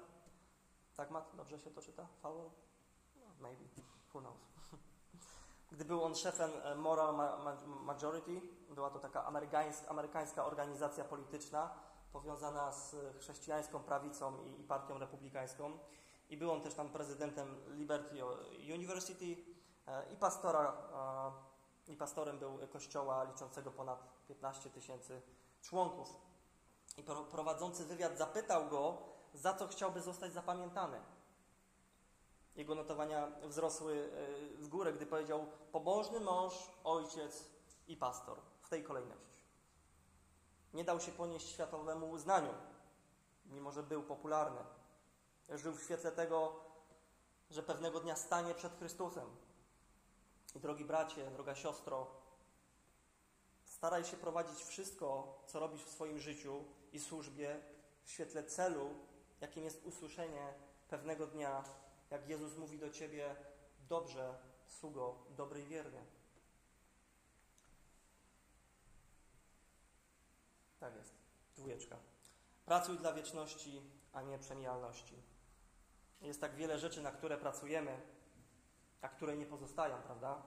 Tak, 0.96 1.12
Matt? 1.12 1.36
Dobrze 1.36 1.60
się 1.60 1.72
to 1.72 1.82
czyta? 1.82 2.08
Falwell? 2.22 2.50
No, 3.16 3.26
maybe. 3.39 3.63
Who 4.13 4.20
knows? 4.20 4.38
Gdy 5.72 5.86
był 5.86 6.04
on 6.04 6.16
szefem 6.16 6.52
e, 6.63 6.76
Moral 6.76 7.16
Majority, 7.66 8.42
była 8.70 8.89
to 8.89 9.00
taka 9.00 9.26
amerykańska, 9.88 10.46
organizacja 10.46 11.04
polityczna 11.04 11.70
powiązana 12.13 12.72
z 12.72 12.96
chrześcijańską 13.20 13.80
prawicą 13.80 14.44
i 14.60 14.63
partią 14.63 14.98
republikańską. 14.98 15.80
I 16.30 16.38
był 16.38 16.52
on 16.52 16.62
też 16.62 16.74
tam 16.74 16.90
prezydentem 16.90 17.56
Liberty 17.68 18.26
University 18.74 19.26
i 20.12 20.16
pastora 20.20 20.78
i 21.88 21.98
pastorem 21.98 22.40
był 22.40 22.60
kościoła 22.72 23.24
liczącego 23.24 23.72
ponad 23.72 24.04
15 24.28 24.70
tysięcy 24.70 25.22
członków. 25.62 26.16
I 26.98 27.04
prowadzący 27.32 27.86
wywiad 27.86 28.18
zapytał 28.18 28.70
go, 28.70 28.98
za 29.34 29.54
co 29.54 29.68
chciałby 29.68 30.02
zostać 30.02 30.34
zapamiętany. 30.34 31.02
Jego 32.56 32.76
notowania 32.76 33.32
wzrosły 33.44 33.94
e, 33.94 34.58
w 34.58 34.68
górę, 34.68 34.94
gdy 34.94 35.06
powiedział 35.06 35.46
pobożny 35.72 36.20
mąż, 36.20 36.54
ojciec 36.84 37.46
i 37.88 37.98
pastor. 37.98 38.38
W 38.62 38.70
tej 38.70 38.84
kolejności. 38.84 39.44
Nie 40.74 40.84
dał 40.84 41.00
się 41.00 41.12
ponieść 41.12 41.50
światowemu 41.50 42.10
uznaniu, 42.10 42.54
mimo 43.46 43.72
że 43.72 43.84
był 43.84 44.04
popularny. 44.04 44.60
Żył 45.50 45.74
w 45.74 45.84
świetle 45.84 46.12
tego, 46.12 46.60
że 47.50 47.64
pewnego 47.64 48.00
dnia 48.00 48.16
stanie 48.16 48.56
przed 48.56 48.78
Chrystusem. 48.78 49.30
I 50.56 50.60
drogi 50.60 50.86
bracie, 50.86 51.32
droga 51.32 51.56
siostro, 51.56 52.08
staraj 53.66 54.06
się 54.06 54.18
prowadzić 54.18 54.64
wszystko, 54.64 55.38
co 55.48 55.60
robisz 55.60 55.84
w 55.84 55.90
swoim 55.90 56.20
życiu 56.20 56.64
i 56.94 57.00
służbie 57.00 57.62
w 58.04 58.12
świetle 58.12 58.44
celu, 58.44 58.90
jakim 59.42 59.64
jest 59.64 59.86
usłyszenie 59.86 60.54
pewnego 60.90 61.28
dnia, 61.28 61.64
jak 62.12 62.30
Jezus 62.30 62.58
mówi 62.58 62.80
do 62.80 62.90
ciebie: 62.90 63.36
Dobrze, 63.90 64.38
sługo, 64.68 65.16
dobry 65.30 65.62
i 65.62 65.66
wierny. 65.66 66.06
Tak 70.80 70.96
jest. 70.96 71.14
Dwójeczka. 71.56 71.98
Pracuj 72.66 72.98
dla 72.98 73.14
wieczności, 73.14 73.82
a 74.14 74.22
nie 74.22 74.40
przemijalności. 74.40 75.33
Jest 76.24 76.42
tak 76.42 76.56
wiele 76.56 76.80
rzeczy, 76.80 77.02
na 77.02 77.12
które 77.12 77.38
pracujemy, 77.38 78.02
a 79.02 79.10
które 79.10 79.38
nie 79.38 79.46
pozostają, 79.46 80.02
prawda? 80.02 80.42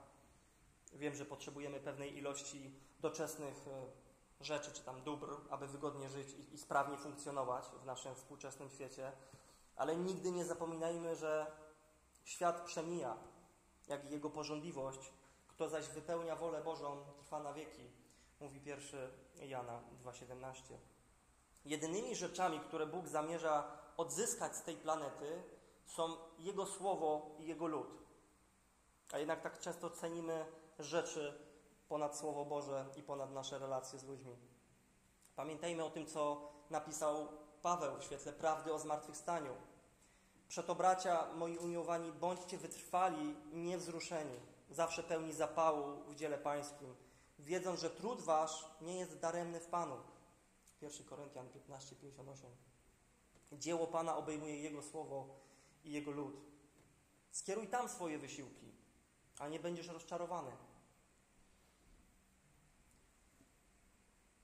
Wiem, 0.93 1.15
że 1.15 1.25
potrzebujemy 1.25 1.81
pewnej 1.81 2.19
ilości 2.19 2.75
doczesnych 3.01 3.69
e, 3.69 3.87
rzeczy, 4.45 4.73
czy 4.73 4.83
tam 4.83 5.03
dóbr, 5.03 5.37
aby 5.51 5.67
wygodnie 5.67 6.09
żyć 6.09 6.29
i, 6.53 6.59
sprawnie 6.59 6.97
funkcjonować 6.97 7.65
w 7.83 7.87
naszym 7.87 8.15
współczesnym 8.15 8.71
świecie, 8.71 9.13
ale 9.77 9.97
nigdy 9.97 10.31
nie 10.31 10.45
zapominajmy, 10.45 11.17
że 11.17 11.47
świat 12.25 12.61
przemija, 12.61 13.17
jak 13.89 14.05
i 14.05 14.11
jego 14.11 14.31
porządliwość. 14.31 15.13
Kto 15.49 15.69
zaś 15.69 15.89
wypełnia 15.89 16.37
wolę 16.37 16.63
Bożą, 16.65 17.05
trwa 17.19 17.41
na 17.41 17.53
wieki, 17.53 17.91
mówi 18.41 18.61
pierwszy 18.61 19.11
Jana 19.43 19.81
2,17. 20.05 20.55
Jedynymi 21.65 22.17
rzeczami, 22.17 22.61
które 22.61 22.87
Bóg 22.87 23.09
zamierza 23.09 23.65
odzyskać 23.97 24.57
z 24.57 24.63
tej 24.63 24.77
planety, 24.77 25.43
są 25.87 26.17
Jego 26.39 26.67
Słowo 26.67 27.31
i 27.39 27.47
Jego 27.47 27.67
lud. 27.67 27.89
A 29.13 29.19
jednak 29.19 29.41
tak 29.41 29.59
często 29.59 29.91
cenimy 29.91 30.47
rzeczy 30.79 31.39
ponad 31.89 32.19
Słowo 32.19 32.45
Boże 32.45 32.87
i 32.97 33.03
ponad 33.03 33.33
nasze 33.33 33.59
relacje 33.59 33.99
z 33.99 34.05
ludźmi. 34.05 34.37
Pamiętajmy 35.37 35.85
o 35.85 35.91
tym, 35.91 36.07
co 36.07 36.53
napisał 36.71 37.29
Paweł 37.63 37.99
w 37.99 38.05
świetle 38.05 38.33
prawdy 38.33 38.73
o 38.73 38.79
zmartwychwstaniu. 38.79 39.55
Przeto, 40.49 40.75
bracia 40.75 41.27
moi 41.35 41.59
umiłowani, 41.59 42.13
bądźcie 42.13 42.59
wytrwali 42.59 43.37
i 43.53 43.57
niewzruszeni, 43.57 44.41
zawsze 44.71 45.03
pełni 45.03 45.33
zapału 45.33 46.03
w 46.09 46.15
dziele 46.15 46.39
pańskim, 46.39 46.95
wiedząc, 47.39 47.81
że 47.81 47.91
trud 47.91 48.21
wasz 48.21 48.65
nie 48.81 48.99
jest 48.99 49.19
daremny 49.19 49.61
w 49.61 49.67
Panu. 49.67 49.97
1 50.81 51.07
Koryntian 51.07 51.49
15:58. 51.49 52.47
Dzieło 53.53 53.87
Pana 53.87 54.17
obejmuje 54.17 54.63
Jego 54.63 54.83
słowo 54.83 55.27
i 55.87 55.93
Jego 55.93 56.11
lud. 56.11 56.37
Skieruj 57.31 57.69
tam 57.69 57.89
swoje 57.89 58.19
wysiłki, 58.19 58.73
a 59.39 59.49
nie 59.49 59.61
będziesz 59.61 59.89
rozczarowany. 59.89 60.51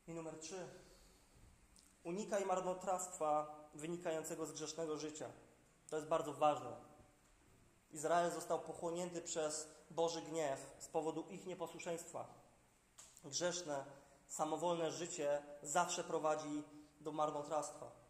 I 0.06 0.14
numer 0.14 0.38
trzy. 0.38 0.68
Unikaj 2.04 2.46
marnotrawstwa 2.46 3.56
wynikającego 3.74 4.46
z 4.46 4.52
grzesznego 4.52 4.96
życia. 4.96 5.30
To 5.90 5.96
jest 5.96 6.08
bardzo 6.08 6.32
ważne. 6.32 6.76
Izrael 7.92 8.30
został 8.30 8.60
pochłonięty 8.60 9.22
przez 9.22 9.68
Boży 9.90 10.22
gniew 10.22 10.74
z 10.78 10.88
powodu 10.88 11.26
ich 11.30 11.46
nieposłuszeństwa. 11.46 12.26
Grzeszne, 13.24 13.84
samowolne 14.28 14.90
życie 14.90 15.42
zawsze 15.62 16.04
prowadzi 16.04 16.62
do 17.00 17.12
marnotrawstwa. 17.12 18.01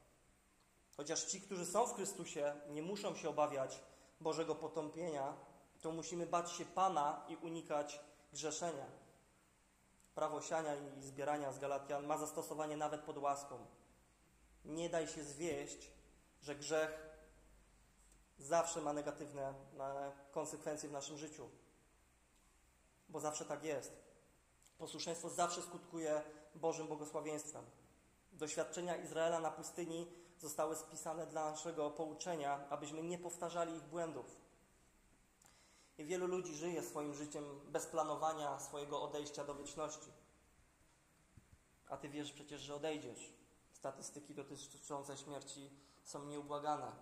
Chociaż 0.97 1.25
ci, 1.25 1.41
którzy 1.41 1.67
są 1.67 1.87
w 1.87 1.95
Chrystusie, 1.95 2.55
nie 2.69 2.83
muszą 2.83 3.17
się 3.17 3.29
obawiać 3.29 3.83
Bożego 4.21 4.55
potąpienia, 4.55 5.37
to 5.81 5.93
musimy 5.93 6.27
bać 6.27 6.53
się 6.53 6.65
Pana 6.65 7.25
i 7.29 7.37
unikać 7.37 8.01
grzeszenia. 8.33 8.87
Prawo 10.15 10.43
siania 10.43 10.75
i 10.99 11.03
zbierania 11.03 11.53
z 11.53 11.59
Galatian 11.59 12.07
ma 12.07 12.19
zastosowanie 12.19 12.77
nawet 12.77 13.01
pod 13.01 13.19
łaską. 13.19 13.67
Nie 14.65 14.91
daj 14.91 15.09
się 15.09 15.25
zwieść, 15.25 15.91
że 16.43 16.55
grzech 16.55 17.13
zawsze 18.39 18.81
ma 18.81 18.93
negatywne 18.93 19.55
konsekwencje 20.33 20.89
w 20.89 20.93
naszym 20.93 21.19
życiu. 21.19 21.49
Bo 23.09 23.21
zawsze 23.21 23.45
tak 23.45 23.65
jest. 23.65 23.93
Posłuszeństwo 24.79 25.31
zawsze 25.31 25.63
skutkuje 25.63 26.23
Bożym 26.55 26.87
błogosławieństwem. 26.87 27.65
Doświadczenia 28.33 28.97
Izraela 28.97 29.41
na 29.41 29.51
pustyni 29.51 30.22
zostały 30.43 30.77
spisane 30.77 31.27
dla 31.27 31.51
naszego 31.51 31.91
pouczenia, 31.91 32.69
abyśmy 32.71 33.03
nie 33.03 33.19
powtarzali 33.19 33.77
ich 33.77 33.83
błędów. 33.83 34.37
I 35.99 36.05
wielu 36.05 36.27
ludzi 36.27 36.55
żyje 36.55 36.83
swoim 36.83 37.15
życiem 37.15 37.45
bez 37.67 37.87
planowania 37.87 38.59
swojego 38.59 39.03
odejścia 39.03 39.45
do 39.45 39.55
wieczności. 39.55 40.11
A 41.89 41.97
ty 41.97 42.09
wiesz 42.09 42.33
przecież, 42.33 42.61
że 42.61 42.75
odejdziesz. 42.75 43.33
Statystyki 43.73 44.35
dotyczące 44.35 45.17
śmierci 45.17 45.71
są 46.05 46.25
nieubłagane. 46.25 46.93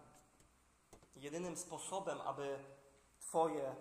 Jedynym 1.16 1.56
sposobem, 1.56 2.20
aby 2.20 2.58
Twoje 3.20 3.76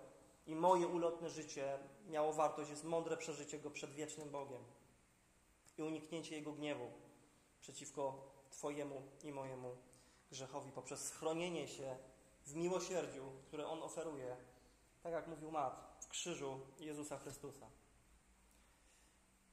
i 0.48 0.56
moje 0.56 0.88
ulotne 0.88 1.30
życie 1.30 1.80
miało 2.08 2.34
wartość, 2.34 2.70
jest 2.70 2.84
mądre 2.84 3.18
przeżycie 3.18 3.60
go 3.60 3.72
przed 3.72 3.92
wiecznym 3.92 4.30
Bogiem 4.30 4.64
i 5.78 5.84
uniknięcie 5.84 6.36
Jego 6.36 6.52
gniewu 6.52 6.92
przeciwko 7.62 8.30
Twojemu 8.50 9.02
i 9.24 9.32
mojemu 9.32 9.78
grzechowi 10.32 10.72
poprzez 10.72 11.08
schronienie 11.08 11.68
się 11.68 11.98
w 12.46 12.56
miłosierdziu, 12.56 13.32
które 13.48 13.68
On 13.68 13.84
oferuje, 13.84 14.38
tak 15.04 15.14
jak 15.14 15.28
mówił 15.28 15.52
Mat, 15.52 15.98
w 16.00 16.08
krzyżu 16.08 16.60
Jezusa 16.80 17.18
Chrystusa. 17.18 17.66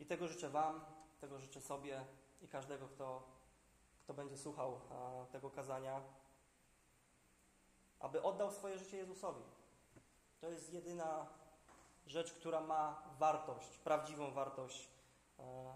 I 0.00 0.06
tego 0.06 0.28
życzę 0.28 0.50
Wam, 0.50 0.85
tego 1.20 1.38
życzę 1.38 1.61
sobie 1.61 2.04
i 2.42 2.48
każdego, 2.48 2.88
kto, 2.88 3.22
kto 4.04 4.14
będzie 4.14 4.38
słuchał 4.38 4.80
tego 5.32 5.50
kazania, 5.50 6.02
aby 8.00 8.22
oddał 8.22 8.52
swoje 8.52 8.78
życie 8.78 8.96
Jezusowi. 8.96 9.42
To 10.40 10.50
jest 10.50 10.72
jedyna 10.72 11.26
rzecz, 12.06 12.32
która 12.32 12.61
ma 12.61 13.02
wartość, 13.18 13.78
prawdziwą 13.78 14.30
wartość 14.30 14.88
e, 15.38 15.74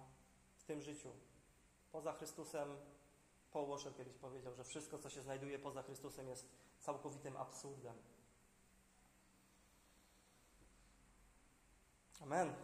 w 0.56 0.64
tym 0.64 0.80
życiu. 0.80 1.11
Poza 1.92 2.12
Chrystusem 2.12 2.76
Paul 3.52 3.66
Washer 3.66 3.94
kiedyś 3.94 4.14
powiedział, 4.14 4.54
że 4.54 4.64
wszystko, 4.64 4.98
co 4.98 5.10
się 5.10 5.22
znajduje 5.22 5.58
poza 5.58 5.82
Chrystusem, 5.82 6.28
jest 6.28 6.48
całkowitym 6.78 7.36
absurdem. 7.36 7.94
Amen. 12.20 12.54